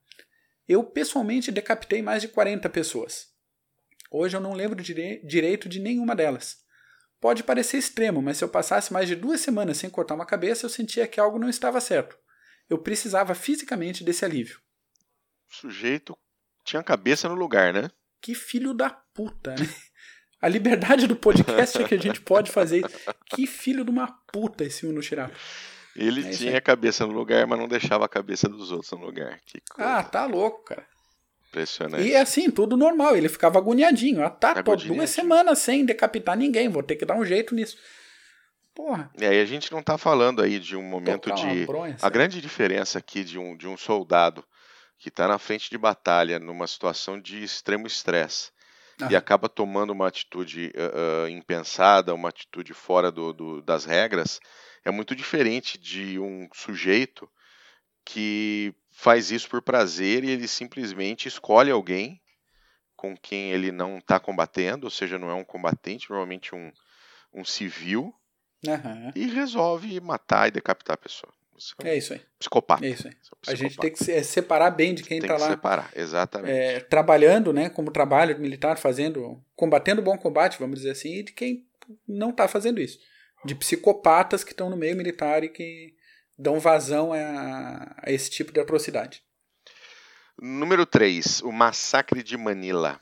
Eu 0.67 0.83
pessoalmente 0.83 1.53
decapitei 1.53 2.03
mais 2.03 2.23
de 2.23 2.29
40 2.29 2.69
pessoas. 2.69 3.29
Hoje 4.11 4.37
eu 4.37 4.41
não 4.41 4.53
lembro 4.53 4.83
dire 4.83 5.25
direito 5.25 5.69
de 5.69 5.81
nenhuma 5.81 6.15
delas. 6.17 6.59
Pode 7.21 7.43
parecer 7.43 7.79
extremo, 7.79 8.23
mas 8.23 8.37
se 8.37 8.45
eu 8.45 8.49
passasse 8.49 8.93
mais 8.93 9.09
de 9.09 9.17
duas 9.17 9.41
semanas 9.41 9.77
sem 9.77 9.91
cortar 9.91 10.15
uma 10.15 10.27
cabeça, 10.27 10.67
eu 10.67 10.71
sentia 10.71 11.07
que 11.07 11.19
algo 11.19 11.39
não 11.39 11.49
estava 11.49 11.81
certo. 11.81 12.17
Eu 12.71 12.79
precisava 12.79 13.35
fisicamente 13.35 14.05
desse 14.05 14.25
alívio. 14.25 14.61
O 15.51 15.55
sujeito 15.55 16.17
tinha 16.65 16.81
a 16.81 16.85
cabeça 16.85 17.29
no 17.29 17.35
lugar, 17.35 17.73
né? 17.73 17.91
Que 18.21 18.35
filho 18.35 18.75
da 18.75 18.91
puta, 18.91 19.55
né? 19.55 19.67
A 20.41 20.47
liberdade 20.47 21.09
do 21.09 21.17
podcast 21.17 21.83
é 21.83 21.85
que 21.85 21.95
a 21.95 22.01
gente 22.01 22.21
pode 22.21 22.51
fazer. 22.51 22.85
Que 23.27 23.45
filho 23.45 23.85
de 23.85 23.91
uma 23.91 24.07
puta 24.33 24.65
esse 24.65 24.87
Uno 24.87 25.03
Shirato. 25.03 25.37
Ele 25.97 26.25
é 26.29 26.31
tinha 26.31 26.59
a 26.59 26.61
cabeça 26.61 27.05
no 27.05 27.13
lugar, 27.13 27.45
mas 27.45 27.59
não 27.59 27.67
deixava 27.67 28.05
a 28.05 28.09
cabeça 28.09 28.49
dos 28.49 28.71
outros 28.71 28.93
no 28.93 29.05
lugar. 29.05 29.41
ah, 29.77 30.05
tá 30.05 30.27
louco, 30.27 30.63
cara. 30.63 30.87
Impressionante. 31.49 32.07
E 32.07 32.15
assim, 32.15 32.51
tudo 32.51 32.77
normal. 32.77 33.17
Ele 33.17 33.29
ficava 33.29 33.59
agoniadinho. 33.59 34.23
Ah, 34.23 34.31
tá, 34.31 34.63
tô 34.63 34.77
duas 34.77 35.11
semanas 35.11 35.59
sem 35.59 35.85
decapitar 35.85 36.37
ninguém. 36.37 36.69
Vou 36.69 36.83
ter 36.83 36.97
que 36.97 37.05
dar 37.05 37.17
um 37.17 37.25
jeito 37.25 37.55
nisso. 37.55 37.77
Porra. 38.75 39.11
E 39.19 39.25
aí 39.27 39.41
a 39.41 39.45
gente 39.45 39.73
não 39.73 39.81
está 39.81 39.99
falando 39.99 40.41
aí 40.41 40.59
de 40.59 40.77
um 40.77 40.83
momento 40.83 41.33
de. 41.33 41.67
Bronha, 41.67 41.97
a 42.01 42.09
grande 42.09 42.41
diferença 42.41 42.99
aqui 42.99 43.25
de 43.25 43.39
um, 43.39 43.57
de 43.57 43.67
um 43.67 43.77
soldado 43.77 44.45
que 44.99 45.09
está 45.09 45.27
na 45.27 45.39
frente 45.39 45.71
de 45.71 45.79
batalha, 45.79 46.39
numa 46.39 46.67
situação 46.67 47.21
de 47.21 47.43
extremo 47.43 47.87
estresse, 47.87 48.51
e 49.09 49.15
acaba 49.15 49.49
tomando 49.49 49.91
uma 49.91 50.09
atitude 50.09 50.73
uh, 50.75 51.25
uh, 51.25 51.29
impensada, 51.29 52.15
uma 52.15 52.29
atitude 52.29 52.75
fora 52.75 53.13
do, 53.13 53.33
do, 53.33 53.63
das 53.63 53.85
regras, 53.85 54.41
é 54.85 54.91
muito 54.91 55.15
diferente 55.15 55.79
de 55.79 56.19
um 56.19 56.49
sujeito 56.53 57.29
que 58.05 58.75
faz 58.99 59.31
isso 59.31 59.49
por 59.49 59.63
prazer 59.63 60.25
e 60.25 60.31
ele 60.31 60.49
simplesmente 60.49 61.29
escolhe 61.29 61.71
alguém 61.71 62.21
com 62.97 63.17
quem 63.17 63.53
ele 63.53 63.71
não 63.71 63.99
está 63.99 64.19
combatendo, 64.19 64.89
ou 64.89 64.91
seja, 64.91 65.17
não 65.17 65.31
é 65.31 65.35
um 65.35 65.45
combatente, 65.45 66.11
normalmente 66.11 66.53
um, 66.53 66.73
um 67.33 67.45
civil, 67.45 68.13
uhum. 68.67 69.13
e 69.15 69.27
resolve 69.27 70.01
matar 70.01 70.49
e 70.49 70.51
decapitar 70.51 70.95
a 70.95 70.97
pessoa. 70.97 71.33
É, 71.85 71.91
é 71.91 71.97
isso 71.97 72.13
aí. 72.13 72.21
Psicopata. 72.41 72.85
É 72.85 72.89
isso 72.89 73.07
aí. 73.07 73.15
É 73.47 73.53
a 73.53 73.55
gente 73.55 73.77
tem 73.77 73.93
que 73.93 74.11
é, 74.11 74.21
separar 74.25 74.73
bem 74.73 74.97
de 74.97 75.05
quem 75.05 75.19
está 75.19 75.37
lá. 75.37 75.49
separar, 75.49 75.93
exatamente. 75.95 76.85
Trabalhando, 76.87 77.53
né, 77.53 77.71
como 77.71 77.93
trabalho 77.93 78.37
militar, 78.41 78.79
fazendo, 78.79 79.41
combatendo 79.55 80.03
bom 80.03 80.19
combate, 80.19 80.59
vamos 80.59 80.81
dizer 80.81 80.91
assim, 80.91 81.19
e 81.19 81.23
de 81.23 81.33
quem 81.33 81.65
não 82.07 82.31
está 82.31 82.49
fazendo 82.49 82.81
isso. 82.81 82.99
De 83.45 83.55
psicopatas 83.55 84.43
que 84.43 84.51
estão 84.51 84.69
no 84.69 84.77
meio 84.77 84.97
militar 84.97 85.45
e 85.45 85.49
que 85.49 85.97
dão 86.39 86.61
vazão 86.61 87.13
a, 87.13 87.97
a 88.03 88.13
esse 88.13 88.31
tipo 88.31 88.53
de 88.53 88.61
atrocidade. 88.61 89.23
Número 90.41 90.87
3, 90.87 91.43
o 91.43 91.51
massacre 91.51 92.23
de 92.23 92.37
Manila. 92.37 93.01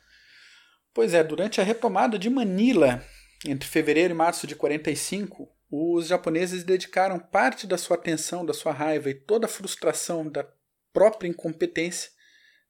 Pois 0.95 1.13
é, 1.13 1.23
durante 1.23 1.61
a 1.61 1.65
retomada 1.65 2.19
de 2.19 2.31
Manila, 2.31 3.05
entre 3.45 3.69
fevereiro 3.69 4.15
e 4.15 4.17
março 4.17 4.47
de 4.47 4.57
45, 4.57 5.47
os 5.71 6.07
japoneses 6.07 6.65
dedicaram 6.65 7.19
parte 7.19 7.67
da 7.67 7.77
sua 7.77 7.97
atenção, 7.97 8.47
da 8.47 8.55
sua 8.55 8.73
raiva 8.73 9.11
e 9.11 9.15
toda 9.15 9.45
a 9.45 9.51
frustração 9.51 10.27
da 10.27 10.49
própria 10.95 11.29
incompetência, 11.29 12.11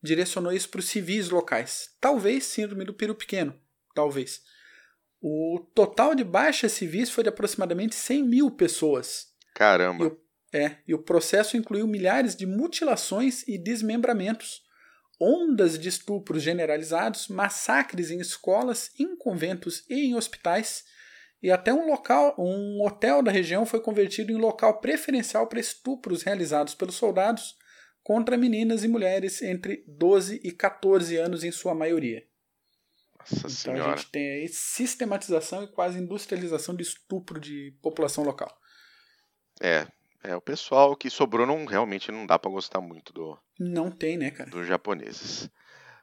direcionou 0.02 0.52
isso 0.52 0.68
para 0.68 0.80
os 0.80 0.88
civis 0.88 1.30
locais. 1.30 1.90
Talvez 2.00 2.44
síndrome 2.44 2.84
do 2.84 2.92
peru 2.92 3.14
pequeno, 3.14 3.54
talvez. 3.94 4.42
O 5.20 5.64
total 5.74 6.14
de 6.16 6.24
baixas 6.24 6.72
civis 6.72 7.08
foi 7.08 7.22
de 7.22 7.28
aproximadamente 7.28 7.94
100 7.94 8.22
mil 8.24 8.50
pessoas. 8.50 9.28
Caramba! 9.54 10.16
E 10.52 10.56
o, 10.56 10.60
é, 10.60 10.78
e 10.88 10.94
o 10.94 10.98
processo 10.98 11.56
incluiu 11.56 11.86
milhares 11.86 12.34
de 12.34 12.46
mutilações 12.46 13.46
e 13.46 13.58
desmembramentos, 13.58 14.62
ondas 15.20 15.78
de 15.78 15.88
estupros 15.88 16.42
generalizados, 16.42 17.28
massacres 17.28 18.10
em 18.10 18.20
escolas, 18.20 18.90
em 18.98 19.16
conventos 19.16 19.84
e 19.88 20.06
em 20.06 20.14
hospitais, 20.14 20.84
e 21.42 21.50
até 21.50 21.72
um 21.72 21.86
local, 21.86 22.34
um 22.38 22.82
hotel 22.84 23.22
da 23.22 23.30
região 23.30 23.66
foi 23.66 23.80
convertido 23.80 24.32
em 24.32 24.36
local 24.36 24.80
preferencial 24.80 25.46
para 25.46 25.60
estupros 25.60 26.22
realizados 26.22 26.74
pelos 26.74 26.96
soldados 26.96 27.56
contra 28.02 28.36
meninas 28.36 28.84
e 28.84 28.88
mulheres 28.88 29.42
entre 29.42 29.84
12 29.86 30.40
e 30.42 30.50
14 30.50 31.16
anos 31.16 31.44
em 31.44 31.50
sua 31.50 31.74
maioria. 31.74 32.26
Nossa 33.18 33.36
então 33.36 33.50
senhora. 33.50 33.92
a 33.92 33.96
gente 33.96 34.10
tem 34.10 34.28
aí 34.28 34.48
sistematização 34.48 35.64
e 35.64 35.68
quase 35.68 35.98
industrialização 35.98 36.74
de 36.74 36.82
estupro 36.82 37.40
de 37.40 37.76
população 37.82 38.24
local. 38.24 38.56
É, 39.60 39.86
é 40.26 40.36
o 40.36 40.40
pessoal 40.40 40.96
que 40.96 41.08
sobrou 41.08 41.46
não 41.46 41.64
realmente 41.64 42.10
não 42.10 42.26
dá 42.26 42.38
para 42.38 42.50
gostar 42.50 42.80
muito 42.80 43.12
do 43.12 43.38
não 43.58 43.90
tem, 43.90 44.16
né, 44.16 44.30
cara? 44.30 44.50
Dos 44.50 44.66
japoneses. 44.66 45.44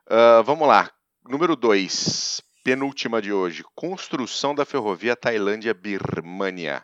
Uh, 0.07 0.43
vamos 0.43 0.67
lá. 0.67 0.91
Número 1.23 1.55
2 1.55 2.41
penúltima 2.63 3.21
de 3.21 3.31
hoje: 3.31 3.63
construção 3.75 4.55
da 4.55 4.65
ferrovia 4.65 5.15
Tailândia-Birmania. 5.15 6.83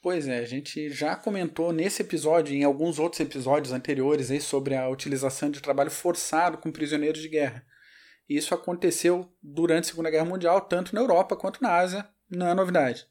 Pois 0.00 0.28
é, 0.28 0.38
a 0.38 0.44
gente 0.44 0.90
já 0.90 1.16
comentou 1.16 1.72
nesse 1.72 2.02
episódio 2.02 2.54
e 2.54 2.58
em 2.58 2.64
alguns 2.64 3.00
outros 3.00 3.18
episódios 3.18 3.72
anteriores 3.72 4.30
aí 4.30 4.40
sobre 4.40 4.76
a 4.76 4.88
utilização 4.88 5.50
de 5.50 5.60
trabalho 5.60 5.90
forçado 5.90 6.58
com 6.58 6.70
prisioneiros 6.70 7.20
de 7.20 7.28
guerra. 7.28 7.64
Isso 8.28 8.54
aconteceu 8.54 9.28
durante 9.42 9.84
a 9.84 9.88
Segunda 9.88 10.10
Guerra 10.10 10.26
Mundial, 10.26 10.60
tanto 10.60 10.94
na 10.94 11.00
Europa 11.00 11.34
quanto 11.34 11.62
na 11.62 11.74
Ásia, 11.74 12.08
não 12.30 12.46
é 12.46 12.54
novidade. 12.54 13.06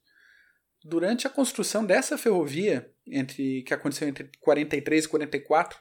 Durante 0.90 1.28
a 1.28 1.30
construção 1.30 1.86
dessa 1.86 2.18
ferrovia, 2.18 2.90
entre 3.06 3.62
que 3.64 3.74
aconteceu 3.74 4.08
entre 4.08 4.32
43 4.40 5.04
e 5.04 5.08
44, 5.10 5.78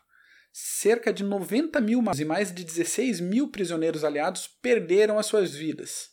cerca 0.52 1.12
de 1.12 1.22
90 1.22 1.80
mil 1.80 2.02
e 2.18 2.24
mais 2.24 2.52
de 2.52 2.64
16 2.64 3.20
mil 3.20 3.48
prisioneiros 3.48 4.02
aliados 4.02 4.48
perderam 4.48 5.16
as 5.16 5.26
suas 5.26 5.54
vidas. 5.54 6.10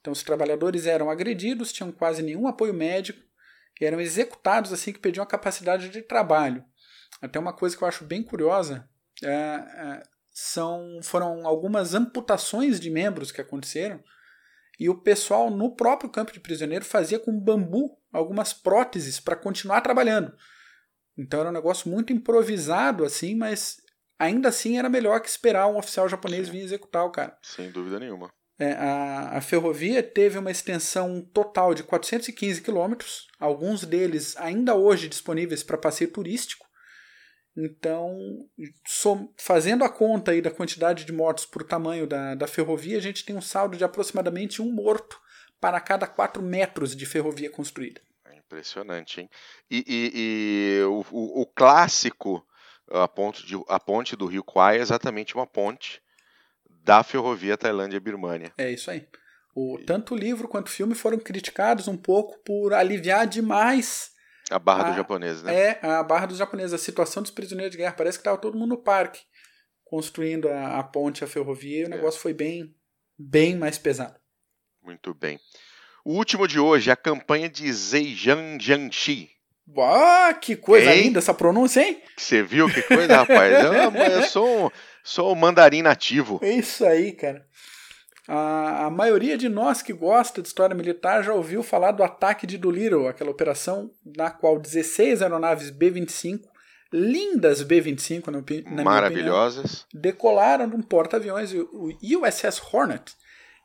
Então, 0.00 0.12
os 0.12 0.22
trabalhadores 0.22 0.86
eram 0.86 1.10
agredidos, 1.10 1.72
tinham 1.72 1.90
quase 1.90 2.22
nenhum 2.22 2.46
apoio 2.46 2.72
médico 2.72 3.18
e 3.80 3.84
eram 3.84 4.00
executados 4.00 4.72
assim 4.72 4.92
que 4.92 5.00
perdiam 5.00 5.24
a 5.24 5.26
capacidade 5.26 5.88
de 5.88 6.00
trabalho. 6.00 6.64
Até 7.20 7.40
uma 7.40 7.52
coisa 7.52 7.76
que 7.76 7.82
eu 7.82 7.88
acho 7.88 8.04
bem 8.04 8.22
curiosa 8.22 8.88
é, 9.20 9.28
é, 9.30 10.02
são, 10.30 11.00
foram 11.02 11.44
algumas 11.44 11.92
amputações 11.92 12.78
de 12.78 12.88
membros 12.88 13.32
que 13.32 13.40
aconteceram 13.40 14.00
e 14.78 14.88
o 14.88 14.98
pessoal 14.98 15.50
no 15.50 15.74
próprio 15.74 16.10
campo 16.10 16.32
de 16.32 16.40
prisioneiro 16.40 16.84
fazia 16.84 17.18
com 17.18 17.38
bambu 17.38 17.98
algumas 18.12 18.52
próteses 18.52 19.18
para 19.18 19.36
continuar 19.36 19.80
trabalhando. 19.80 20.32
Então 21.16 21.40
era 21.40 21.48
um 21.48 21.52
negócio 21.52 21.90
muito 21.90 22.12
improvisado, 22.12 23.04
assim, 23.04 23.34
mas 23.34 23.78
ainda 24.18 24.48
assim 24.48 24.78
era 24.78 24.88
melhor 24.88 25.20
que 25.20 25.28
esperar 25.28 25.66
um 25.66 25.76
oficial 25.76 26.08
japonês 26.08 26.46
Sim. 26.46 26.52
vir 26.52 26.60
executar 26.60 27.04
o 27.04 27.10
cara. 27.10 27.36
Sem 27.42 27.70
dúvida 27.70 27.98
nenhuma. 27.98 28.30
É, 28.60 28.72
a, 28.72 29.38
a 29.38 29.40
ferrovia 29.40 30.02
teve 30.02 30.38
uma 30.38 30.50
extensão 30.50 31.20
total 31.20 31.74
de 31.74 31.84
415 31.84 32.60
quilômetros, 32.60 33.28
alguns 33.38 33.84
deles 33.84 34.36
ainda 34.36 34.74
hoje 34.74 35.08
disponíveis 35.08 35.62
para 35.62 35.78
passeio 35.78 36.10
turístico. 36.10 36.67
Então, 37.60 38.48
som, 38.86 39.32
fazendo 39.36 39.82
a 39.82 39.88
conta 39.88 40.30
aí 40.30 40.40
da 40.40 40.50
quantidade 40.50 41.04
de 41.04 41.12
mortos 41.12 41.44
por 41.44 41.64
tamanho 41.64 42.06
da, 42.06 42.36
da 42.36 42.46
ferrovia, 42.46 42.96
a 42.96 43.00
gente 43.00 43.24
tem 43.24 43.34
um 43.34 43.40
saldo 43.40 43.76
de 43.76 43.82
aproximadamente 43.82 44.62
um 44.62 44.70
morto 44.70 45.20
para 45.60 45.80
cada 45.80 46.06
4 46.06 46.40
metros 46.40 46.94
de 46.94 47.04
ferrovia 47.04 47.50
construída. 47.50 48.00
Impressionante, 48.32 49.20
hein? 49.20 49.30
E, 49.68 49.84
e, 49.86 50.12
e 50.14 50.82
o, 50.84 51.04
o, 51.10 51.42
o, 51.42 51.46
clássico, 51.46 52.46
a 52.88 53.08
ponte, 53.08 53.44
de, 53.44 53.60
a 53.68 53.80
ponte 53.80 54.14
do 54.14 54.26
Rio 54.26 54.44
Kwai 54.44 54.78
é 54.78 54.80
exatamente 54.80 55.34
uma 55.34 55.46
ponte 55.46 56.00
da 56.70 57.02
ferrovia 57.02 57.58
Tailândia-Birmânia. 57.58 58.52
É 58.56 58.70
isso 58.70 58.88
aí. 58.88 59.06
O, 59.52 59.78
tanto 59.84 60.14
o 60.14 60.16
livro 60.16 60.46
quanto 60.46 60.68
o 60.68 60.70
filme 60.70 60.94
foram 60.94 61.18
criticados 61.18 61.88
um 61.88 61.96
pouco 61.96 62.38
por 62.44 62.72
aliviar 62.72 63.26
demais 63.26 64.12
a 64.50 64.58
barra 64.58 64.84
a, 64.84 64.86
dos 64.88 64.96
japoneses, 64.96 65.42
né? 65.42 65.54
É, 65.54 65.86
a 65.86 66.02
barra 66.02 66.26
dos 66.26 66.38
japoneses, 66.38 66.72
a 66.72 66.78
situação 66.78 67.22
dos 67.22 67.32
prisioneiros 67.32 67.72
de 67.72 67.78
guerra. 67.78 67.92
Parece 67.92 68.18
que 68.18 68.22
estava 68.22 68.38
todo 68.38 68.58
mundo 68.58 68.70
no 68.70 68.82
parque 68.82 69.20
construindo 69.84 70.48
a, 70.48 70.78
a 70.78 70.82
ponte, 70.82 71.24
a 71.24 71.26
ferrovia, 71.26 71.80
e 71.80 71.84
o 71.84 71.86
é. 71.86 71.90
negócio 71.90 72.20
foi 72.20 72.34
bem, 72.34 72.74
bem 73.18 73.56
mais 73.56 73.78
pesado. 73.78 74.18
Muito 74.82 75.14
bem. 75.14 75.38
O 76.04 76.14
último 76.14 76.46
de 76.46 76.58
hoje, 76.58 76.90
a 76.90 76.96
campanha 76.96 77.48
de 77.48 77.70
Zhejiang-Jiangxi. 77.70 79.30
Ah, 79.76 80.32
que 80.40 80.56
coisa 80.56 80.94
hein? 80.94 81.04
linda 81.04 81.18
essa 81.18 81.34
pronúncia, 81.34 81.82
hein? 81.82 82.02
Você 82.16 82.42
viu 82.42 82.72
que 82.72 82.80
coisa, 82.88 83.16
rapaz? 83.16 83.64
Eu, 83.64 83.72
eu 83.72 84.22
sou, 84.22 84.66
um, 84.66 84.70
sou 85.04 85.32
um 85.32 85.34
mandarim 85.34 85.82
nativo. 85.82 86.40
É 86.42 86.52
isso 86.52 86.86
aí, 86.86 87.12
cara. 87.12 87.46
A, 88.28 88.84
a, 88.84 88.90
maioria 88.90 89.38
de 89.38 89.48
nós 89.48 89.80
que 89.80 89.90
gosta 89.90 90.42
de 90.42 90.48
história 90.48 90.76
militar 90.76 91.24
já 91.24 91.32
ouviu 91.32 91.62
falar 91.62 91.92
do 91.92 92.04
ataque 92.04 92.46
de 92.46 92.58
Doolittle, 92.58 93.08
aquela 93.08 93.30
operação 93.30 93.90
na 94.04 94.30
qual 94.30 94.60
16 94.60 95.22
aeronaves 95.22 95.70
B-25, 95.70 96.42
lindas 96.92 97.62
B-25 97.62 98.26
na, 98.26 98.76
na 98.76 98.84
Maravilhosas. 98.84 99.84
Opinião, 99.84 100.02
decolaram 100.02 100.68
de 100.68 100.76
um 100.76 100.82
porta-aviões, 100.82 101.54
o 101.54 101.88
USS 102.02 102.60
Hornet, 102.70 103.16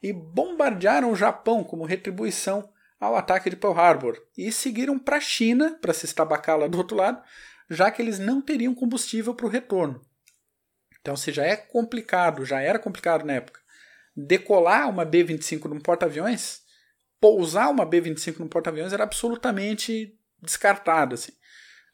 e 0.01 0.13
bombardearam 0.13 1.11
o 1.11 1.15
Japão 1.15 1.61
como 1.61 1.83
retribuição 1.83 2.69
ao 3.01 3.17
ataque 3.17 3.49
de 3.49 3.57
Pearl 3.57 3.77
Harbor 3.77 4.17
e 4.37 4.49
seguiram 4.49 4.97
para 4.97 5.17
a 5.17 5.21
China 5.21 5.77
para 5.81 5.93
se 5.93 6.05
estabacar 6.05 6.57
lá 6.57 6.67
do 6.67 6.77
outro 6.77 6.95
lado, 6.95 7.21
já 7.69 7.91
que 7.91 8.01
eles 8.01 8.17
não 8.17 8.41
teriam 8.41 8.73
combustível 8.73 9.35
para 9.35 9.45
o 9.45 9.49
retorno. 9.49 10.01
Então, 11.01 11.17
se 11.17 11.33
já 11.33 11.45
é 11.45 11.57
complicado, 11.57 12.45
já 12.45 12.61
era 12.61 12.79
complicado 12.79 13.25
na 13.25 13.33
época, 13.33 13.59
decolar 14.15 14.89
uma 14.89 15.05
B-25 15.05 15.65
num 15.65 15.79
porta-aviões, 15.79 16.61
pousar 17.19 17.69
uma 17.69 17.85
B-25 17.85 18.39
num 18.39 18.47
porta-aviões 18.47 18.93
era 18.93 19.03
absolutamente 19.03 20.17
descartado, 20.41 21.15
assim. 21.15 21.31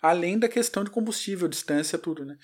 Além 0.01 0.39
da 0.39 0.47
questão 0.47 0.84
de 0.84 0.89
combustível, 0.89 1.47
distância, 1.47 1.97
tudo, 1.97 2.25
né? 2.25 2.38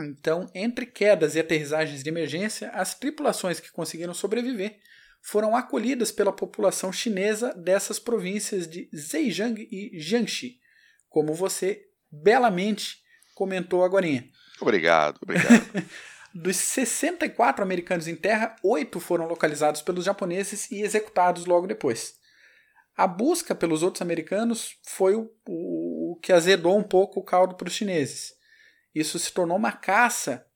Então, 0.00 0.50
entre 0.54 0.86
quedas 0.86 1.34
e 1.34 1.40
aterrissagens 1.40 2.02
de 2.02 2.08
emergência, 2.08 2.70
as 2.70 2.94
tripulações 2.94 3.60
que 3.60 3.70
conseguiram 3.70 4.14
sobreviver 4.14 4.78
foram 5.20 5.54
acolhidas 5.54 6.10
pela 6.10 6.32
população 6.32 6.92
chinesa 6.92 7.54
dessas 7.54 7.98
províncias 7.98 8.66
de 8.66 8.90
Zhejiang 8.94 9.68
e 9.70 9.98
Jiangxi, 10.00 10.58
como 11.08 11.32
você 11.34 11.86
belamente 12.10 13.02
comentou 13.34 13.84
agora. 13.84 14.06
Obrigado, 14.60 15.18
obrigado. 15.22 15.62
Dos 16.34 16.56
64 16.56 17.62
americanos 17.62 18.08
em 18.08 18.16
terra, 18.16 18.56
oito 18.62 18.98
foram 18.98 19.26
localizados 19.26 19.82
pelos 19.82 20.04
japoneses 20.04 20.70
e 20.70 20.80
executados 20.80 21.44
logo 21.44 21.66
depois. 21.66 22.14
A 22.96 23.06
busca 23.06 23.54
pelos 23.54 23.82
outros 23.82 24.02
americanos 24.02 24.76
foi 24.82 25.14
o, 25.14 25.30
o, 25.46 26.12
o 26.12 26.16
que 26.16 26.32
azedou 26.32 26.78
um 26.78 26.82
pouco 26.82 27.20
o 27.20 27.24
caldo 27.24 27.54
para 27.54 27.68
os 27.68 27.74
chineses. 27.74 28.32
Isso 28.94 29.18
se 29.18 29.32
tornou 29.32 29.56
uma 29.56 29.72
caça 29.72 30.46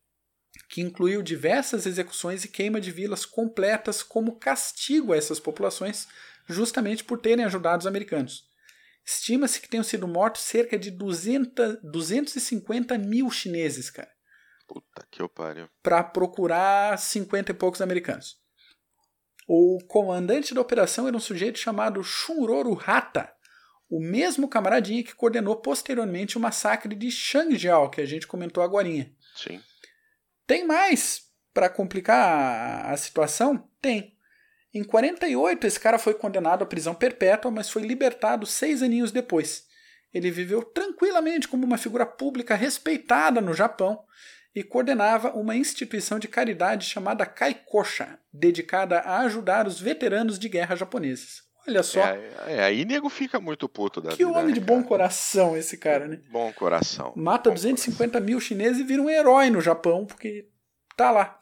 que 0.69 0.81
incluiu 0.81 1.23
diversas 1.23 1.85
execuções 1.85 2.45
e 2.45 2.49
queima 2.49 2.81
de 2.81 2.91
vilas 2.91 3.27
completas 3.27 4.03
como 4.03 4.39
castigo 4.39 5.13
a 5.13 5.17
essas 5.17 5.39
populações, 5.39 6.09
justamente 6.49 7.05
por 7.05 7.19
terem 7.19 7.45
ajudado 7.45 7.81
os 7.81 7.87
americanos. 7.87 8.45
Estima-se 9.05 9.61
que 9.61 9.69
tenham 9.69 9.85
sido 9.85 10.09
mortos 10.09 10.43
cerca 10.43 10.79
de 10.79 10.91
200, 10.91 11.79
250 11.83 12.99
mil 12.99 13.31
chineses, 13.31 13.91
cara. 13.91 14.16
Puta 14.67 15.07
que 15.11 15.27
pariu. 15.29 15.69
Para 15.83 16.03
procurar 16.03 16.99
50 16.99 17.53
e 17.53 17.55
poucos 17.55 17.81
americanos. 17.81 18.37
O 19.49 19.79
comandante 19.87 20.53
da 20.53 20.61
operação 20.61 21.07
era 21.07 21.17
um 21.17 21.21
sujeito 21.21 21.59
chamado 21.59 22.03
Shunroro 22.03 22.81
Hata, 22.85 23.33
o 23.89 24.01
mesmo 24.01 24.49
camaradinha 24.49 25.05
que 25.05 25.15
coordenou 25.15 25.57
posteriormente 25.57 26.37
o 26.37 26.41
massacre 26.41 26.95
de 26.97 27.11
Shangjiao, 27.11 27.89
que 27.89 28.01
a 28.01 28.07
gente 28.07 28.27
comentou 28.27 28.63
agora. 28.63 28.89
Sim. 29.37 29.61
Tem 30.47 30.67
mais 30.67 31.27
para 31.55 31.69
complicar 31.69 32.91
a 32.91 32.97
situação? 32.97 33.69
Tem. 33.81 34.17
Em 34.75 34.85
48, 34.85 35.67
esse 35.67 35.81
cara 35.81 35.99
foi 35.99 36.15
condenado 36.15 36.63
à 36.63 36.67
prisão 36.67 36.95
perpétua, 36.95 37.51
mas 37.51 37.71
foi 37.71 37.83
libertado 37.83 38.45
seis 38.45 38.83
aninhos 38.83 39.13
depois. 39.13 39.65
Ele 40.13 40.31
viveu 40.31 40.63
tranquilamente 40.63 41.49
como 41.49 41.65
uma 41.65 41.79
figura 41.79 42.05
pública 42.05 42.55
respeitada 42.55 43.41
no 43.41 43.55
Japão 43.55 44.05
e 44.57 44.63
coordenava 44.63 45.33
uma 45.33 45.55
instituição 45.55 46.19
de 46.19 46.27
caridade 46.27 46.87
chamada 46.87 47.27
Kaikosha, 47.27 48.19
dedicada 48.33 49.01
a 49.01 49.21
ajudar 49.21 49.67
os 49.67 49.79
veteranos 49.79 50.39
de 50.39 50.49
guerra 50.49 50.75
japoneses. 50.75 51.43
Olha 51.69 51.83
só. 51.83 52.01
É, 52.01 52.31
é, 52.47 52.65
aí 52.65 52.87
nego 52.87 53.11
fica 53.11 53.39
muito 53.39 53.69
puto 53.69 54.01
da 54.01 54.11
Que 54.11 54.25
vida, 54.25 54.31
homem 54.31 54.47
né, 54.47 54.53
de 54.53 54.61
bom 54.61 54.83
coração 54.83 55.55
esse 55.55 55.77
cara, 55.77 56.09
né? 56.09 56.23
Bom 56.31 56.51
coração. 56.55 57.13
Mata 57.15 57.51
bom 57.51 57.55
250 57.55 58.13
coração. 58.13 58.27
mil 58.27 58.41
chineses 58.41 58.81
e 58.81 58.85
vira 58.85 59.03
um 59.03 59.11
herói 59.11 59.51
no 59.51 59.61
Japão, 59.61 60.07
porque 60.07 60.49
tá 60.97 61.11
lá. 61.11 61.25
Tá 61.25 61.39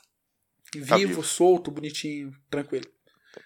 vivo, 0.73 0.89
tá 0.89 0.97
vivo. 0.97 1.23
solto, 1.23 1.71
bonitinho, 1.71 2.33
tranquilo 2.51 2.85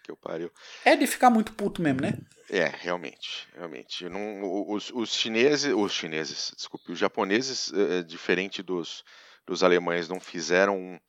que 0.03 0.11
eu 0.11 0.17
pariu. 0.17 0.51
É 0.85 0.97
de 0.97 1.07
ficar 1.07 1.31
muito 1.31 1.53
puto 1.53 1.83
mesmo, 1.83 2.01
né? 2.01 2.15
É, 2.51 2.65
realmente, 2.67 3.47
realmente. 3.55 4.09
Não, 4.09 4.71
os, 4.71 4.91
os 4.91 5.13
chineses, 5.15 5.73
os 5.75 5.93
chineses, 5.93 6.53
desculpe, 6.57 6.93
os 6.93 6.99
japoneses, 6.99 7.73
é, 7.73 8.03
diferente 8.03 8.63
dos, 8.63 9.05
dos 9.49 9.63
alemães, 9.63 10.09
não 10.09 10.21
fizeram 10.21 10.79
um, 10.79 11.01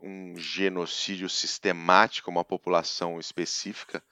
um 0.00 0.36
genocídio 0.36 1.28
sistemático 1.28 2.30
a 2.30 2.32
uma 2.32 2.44
população 2.44 3.18
específica, 3.18 4.02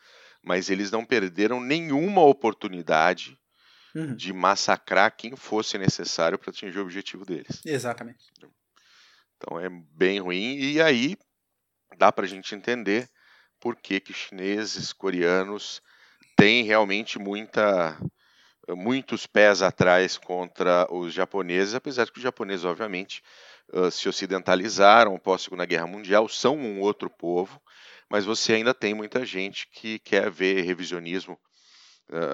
mas 0.43 0.69
eles 0.69 0.91
não 0.91 1.05
perderam 1.05 1.61
nenhuma 1.61 2.21
oportunidade 2.23 3.39
uhum. 3.95 4.17
de 4.17 4.33
massacrar 4.33 5.17
quem 5.17 5.37
fosse 5.37 5.79
necessário 5.79 6.37
para 6.37 6.51
atingir 6.51 6.79
o 6.79 6.83
objetivo 6.83 7.25
deles. 7.25 7.61
Exatamente. 7.65 8.27
Então 9.37 9.61
é 9.61 9.69
bem 9.69 10.19
ruim 10.19 10.57
e 10.57 10.83
aí 10.83 11.17
dá 11.97 12.11
para 12.11 12.25
a 12.25 12.29
gente 12.29 12.53
entender 12.55 13.09
por 13.61 13.77
que, 13.77 14.01
que 14.01 14.13
chineses, 14.13 14.93
coreanos 14.93 15.81
têm 16.37 16.65
realmente 16.65 17.17
muita, 17.17 17.97
muitos 18.69 19.27
pés 19.27 19.63
atrás 19.63 20.19
contra 20.19 20.93
os 20.93 21.13
japoneses, 21.13 21.75
apesar 21.75 22.05
de 22.05 22.13
que 22.13 22.19
os 22.19 22.23
japoneses, 22.23 22.65
obviamente, 22.65 23.23
se 23.91 24.09
ocidentalizaram 24.09 25.15
após 25.17 25.41
a 25.41 25.45
Segunda 25.45 25.67
Guerra 25.67 25.87
Mundial, 25.87 26.29
são 26.29 26.57
um 26.57 26.81
outro 26.81 27.11
povo, 27.11 27.61
mas 28.09 28.25
você 28.25 28.55
ainda 28.55 28.73
tem 28.73 28.95
muita 28.95 29.25
gente 29.25 29.69
que 29.69 29.99
quer 29.99 30.31
ver 30.31 30.63
revisionismo 30.63 31.39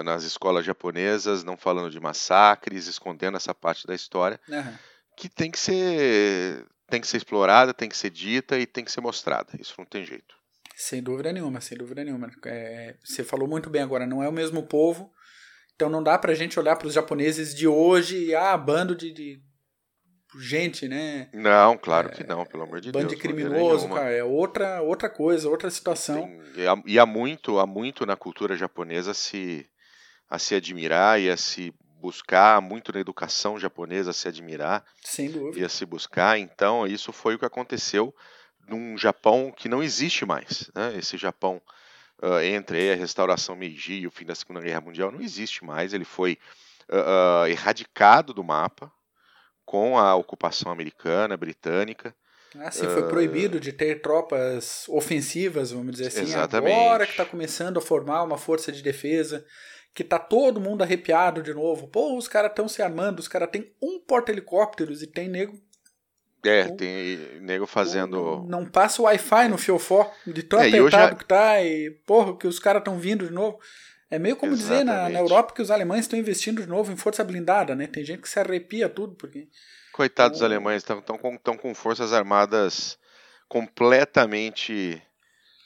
nas 0.04 0.22
escolas 0.22 0.64
japonesas, 0.64 1.42
não 1.42 1.56
falando 1.56 1.90
de 1.90 1.98
massacres, 1.98 2.86
escondendo 2.86 3.36
essa 3.36 3.52
parte 3.52 3.86
da 3.86 3.94
história, 3.94 4.40
uhum. 4.48 4.74
que 5.16 5.28
tem 5.28 5.50
que 5.50 5.58
ser 5.58 6.64
tem 6.88 7.00
que 7.00 7.06
ser 7.08 7.16
explorada, 7.16 7.74
tem 7.74 7.88
que 7.88 7.96
ser 7.96 8.10
dita 8.10 8.58
e 8.58 8.66
tem 8.66 8.84
que 8.84 8.92
ser 8.92 9.00
mostrada. 9.00 9.48
Isso 9.58 9.74
não 9.76 9.84
tem 9.84 10.04
jeito. 10.04 10.34
Sem 10.76 11.02
dúvida 11.02 11.32
nenhuma, 11.32 11.60
sem 11.60 11.78
dúvida 11.78 12.04
nenhuma. 12.04 12.30
É, 12.46 12.96
você 13.02 13.22
falou 13.24 13.48
muito 13.48 13.70
bem 13.70 13.82
agora, 13.82 14.06
não 14.06 14.22
é 14.22 14.28
o 14.28 14.32
mesmo 14.32 14.62
povo, 14.64 15.12
então 15.74 15.88
não 15.88 16.02
dá 16.02 16.18
pra 16.18 16.34
gente 16.34 16.58
olhar 16.58 16.76
para 16.76 16.88
os 16.88 16.94
japoneses 16.94 17.54
de 17.54 17.66
hoje 17.66 18.26
e, 18.26 18.34
ah, 18.34 18.56
bando 18.56 18.94
de, 18.94 19.12
de 19.12 19.42
gente, 20.38 20.88
né? 20.88 21.28
Não, 21.32 21.76
claro 21.76 22.10
que 22.10 22.24
não, 22.24 22.44
pelo 22.44 22.64
amor 22.64 22.80
de 22.80 22.90
Deus. 22.90 23.02
Bando 23.02 23.14
de 23.14 23.20
criminoso, 23.20 23.88
cara, 23.88 24.10
é 24.10 24.24
outra, 24.24 24.82
outra 24.82 25.08
coisa, 25.08 25.48
outra 25.48 25.70
situação. 25.70 26.22
Tem, 26.54 26.62
e, 26.62 26.66
há, 26.66 26.82
e 26.86 26.98
há 26.98 27.06
muito, 27.06 27.58
há 27.58 27.66
muito 27.66 28.04
na 28.06 28.16
cultura 28.16 28.56
japonesa 28.56 29.14
se, 29.14 29.66
a 30.28 30.38
se 30.38 30.54
admirar 30.54 31.20
e 31.20 31.30
a 31.30 31.36
se 31.36 31.72
buscar, 32.00 32.60
muito 32.60 32.92
na 32.92 33.00
educação 33.00 33.58
japonesa 33.58 34.10
a 34.10 34.14
se 34.14 34.28
admirar. 34.28 34.84
Sem 35.02 35.30
dúvida. 35.30 35.58
E 35.58 35.64
a 35.64 35.68
se 35.68 35.86
buscar, 35.86 36.38
então 36.38 36.86
isso 36.86 37.12
foi 37.12 37.34
o 37.34 37.38
que 37.38 37.46
aconteceu 37.46 38.14
num 38.68 38.96
Japão 38.96 39.52
que 39.56 39.68
não 39.68 39.82
existe 39.82 40.24
mais. 40.24 40.70
Né? 40.74 40.96
Esse 40.98 41.16
Japão, 41.16 41.60
uh, 42.22 42.40
entre 42.40 42.92
a 42.92 42.96
restauração 42.96 43.56
Meiji 43.56 44.00
e 44.00 44.06
o 44.06 44.10
fim 44.10 44.24
da 44.24 44.34
Segunda 44.34 44.60
Guerra 44.60 44.80
Mundial, 44.80 45.10
não 45.10 45.20
existe 45.20 45.64
mais. 45.64 45.94
Ele 45.94 46.04
foi 46.04 46.38
uh, 46.90 47.44
uh, 47.44 47.46
erradicado 47.46 48.34
do 48.34 48.44
mapa 48.44 48.92
com 49.64 49.98
a 49.98 50.14
ocupação 50.14 50.70
americana, 50.70 51.36
britânica. 51.36 52.14
Ah, 52.58 52.70
sim, 52.70 52.86
foi 52.86 53.08
proibido 53.08 53.58
de 53.58 53.72
ter 53.72 54.00
tropas 54.00 54.84
ofensivas, 54.88 55.72
vamos 55.72 55.92
dizer 55.92 56.08
assim. 56.08 56.22
Exatamente. 56.22 56.72
Agora 56.72 57.04
que 57.04 57.12
está 57.12 57.24
começando 57.24 57.78
a 57.78 57.82
formar 57.82 58.22
uma 58.22 58.38
força 58.38 58.70
de 58.70 58.80
defesa, 58.80 59.44
que 59.92 60.04
tá 60.04 60.18
todo 60.18 60.60
mundo 60.60 60.82
arrepiado 60.82 61.42
de 61.42 61.52
novo. 61.52 61.88
Pô, 61.88 62.16
os 62.16 62.28
caras 62.28 62.50
estão 62.50 62.68
se 62.68 62.80
armando, 62.80 63.18
os 63.18 63.28
caras 63.28 63.50
têm 63.50 63.72
um 63.82 63.98
porta-helicópteros 63.98 65.02
e 65.02 65.06
tem 65.06 65.28
nego 65.28 65.60
é, 66.44 66.68
tem 66.68 67.40
nego 67.40 67.66
fazendo. 67.66 68.44
Não 68.46 68.66
passa 68.66 69.00
o 69.00 69.06
Wi-Fi 69.06 69.48
no 69.48 69.56
fiofó, 69.56 70.12
de 70.26 70.42
tão 70.42 70.60
é, 70.60 70.68
apertado 70.68 71.12
já... 71.12 71.14
que 71.14 71.24
tá, 71.24 71.62
e 71.62 71.90
porra, 72.06 72.36
que 72.36 72.46
os 72.46 72.58
caras 72.58 72.80
estão 72.80 72.98
vindo 72.98 73.26
de 73.26 73.32
novo. 73.32 73.58
É 74.14 74.18
meio 74.18 74.36
como 74.36 74.52
Exatamente. 74.52 74.84
dizer 74.84 75.02
na, 75.02 75.08
na, 75.08 75.18
Europa 75.18 75.52
que 75.52 75.60
os 75.60 75.72
alemães 75.72 76.02
estão 76.02 76.16
investindo 76.16 76.62
de 76.62 76.68
novo 76.68 76.92
em 76.92 76.96
força 76.96 77.24
blindada, 77.24 77.74
né? 77.74 77.88
Tem 77.88 78.04
gente 78.04 78.22
que 78.22 78.28
se 78.28 78.38
arrepia 78.38 78.88
tudo, 78.88 79.16
porque. 79.16 79.48
Coitados 79.92 80.38
dos 80.38 80.44
alemães, 80.44 80.82
estão 80.82 81.18
com, 81.18 81.36
tão 81.36 81.56
com 81.56 81.74
forças 81.74 82.12
armadas 82.12 82.96
completamente 83.48 85.02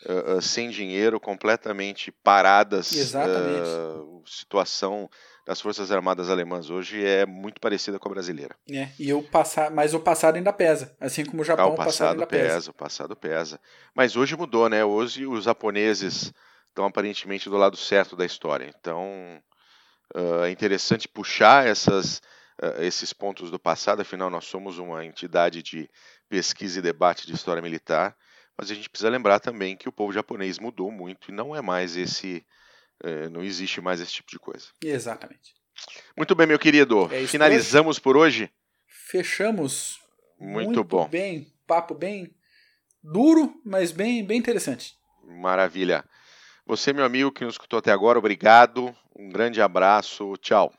uh, 0.07 0.37
uh, 0.37 0.43
sem 0.43 0.71
dinheiro, 0.71 1.21
completamente 1.21 2.11
paradas. 2.11 2.93
Exatamente. 2.93 3.69
Uh, 3.69 4.23
situação 4.27 5.11
das 5.47 5.61
Forças 5.61 5.91
Armadas 5.91 6.29
Alemãs 6.29 6.69
hoje 6.69 7.03
é 7.03 7.25
muito 7.25 7.61
parecida 7.61 7.99
com 7.99 8.09
a 8.09 8.13
brasileira. 8.13 8.55
É, 8.71 8.89
e 8.99 9.13
o 9.15 9.23
passado, 9.23 9.75
mas 9.75 9.95
o 9.95 10.01
passado 10.01 10.37
ainda 10.37 10.53
pesa, 10.53 10.95
assim 11.01 11.25
como 11.25 11.41
o 11.41 11.45
Japão, 11.45 11.67
ah, 11.67 11.69
o 11.69 11.77
passado, 11.77 11.87
passado 11.87 12.13
ainda 12.13 12.27
pesa, 12.27 12.55
pesa. 12.55 12.71
O 12.71 12.75
passado 12.75 13.17
pesa. 13.17 13.61
Mas 13.95 14.17
hoje 14.17 14.37
mudou, 14.37 14.69
né? 14.69 14.85
Hoje 14.85 15.27
os 15.27 15.45
japoneses 15.45 16.33
estão 16.79 16.87
aparentemente 16.87 17.51
do 17.51 17.57
lado 17.57 17.77
certo 17.77 18.15
da 18.15 18.25
história. 18.25 18.73
Então 18.79 19.43
uh, 20.15 20.45
é 20.45 20.51
interessante 20.51 21.09
puxar 21.09 21.67
essas, 21.67 22.19
uh, 22.63 22.81
esses 22.81 23.13
pontos 23.13 23.51
do 23.51 23.59
passado, 23.59 24.01
afinal 24.01 24.31
nós 24.31 24.45
somos 24.45 24.79
uma 24.79 25.05
entidade 25.05 25.61
de 25.61 25.91
pesquisa 26.29 26.79
e 26.79 26.83
debate 26.83 27.27
de 27.27 27.35
história 27.35 27.61
militar, 27.61 28.17
mas 28.57 28.71
a 28.71 28.75
gente 28.75 28.89
precisa 28.89 29.11
lembrar 29.11 29.41
também 29.41 29.77
que 29.77 29.89
o 29.89 29.93
povo 29.93 30.13
japonês 30.13 30.61
mudou 30.61 30.93
muito 30.93 31.31
e 31.31 31.35
não 31.35 31.55
é 31.55 31.61
mais 31.61 31.97
esse 31.97 32.47
é, 33.03 33.29
não 33.29 33.43
existe 33.43 33.81
mais 33.81 34.01
esse 34.01 34.13
tipo 34.13 34.31
de 34.31 34.39
coisa. 34.39 34.67
Exatamente. 34.83 35.55
Muito 36.17 36.35
bem, 36.35 36.47
meu 36.47 36.59
querido. 36.59 37.09
É 37.13 37.27
Finalizamos 37.27 37.97
hoje. 37.97 38.01
por 38.03 38.17
hoje? 38.17 38.51
Fechamos. 38.87 40.01
Muito, 40.39 40.67
muito 40.67 40.85
bom. 40.85 41.09
bem. 41.09 41.53
Papo 41.67 41.95
bem 41.95 42.35
duro, 43.03 43.61
mas 43.65 43.93
bem, 43.93 44.25
bem 44.25 44.39
interessante. 44.39 44.97
Maravilha. 45.25 46.05
Você, 46.69 46.93
meu 46.93 47.07
amigo 47.07 47.33
que 47.33 47.47
nos 47.47 47.55
escutou 47.55 47.79
até 47.79 47.91
agora, 47.91 48.19
obrigado. 48.19 48.95
Um 49.19 49.31
grande 49.31 49.59
abraço. 49.59 50.35
Tchau. 50.37 50.71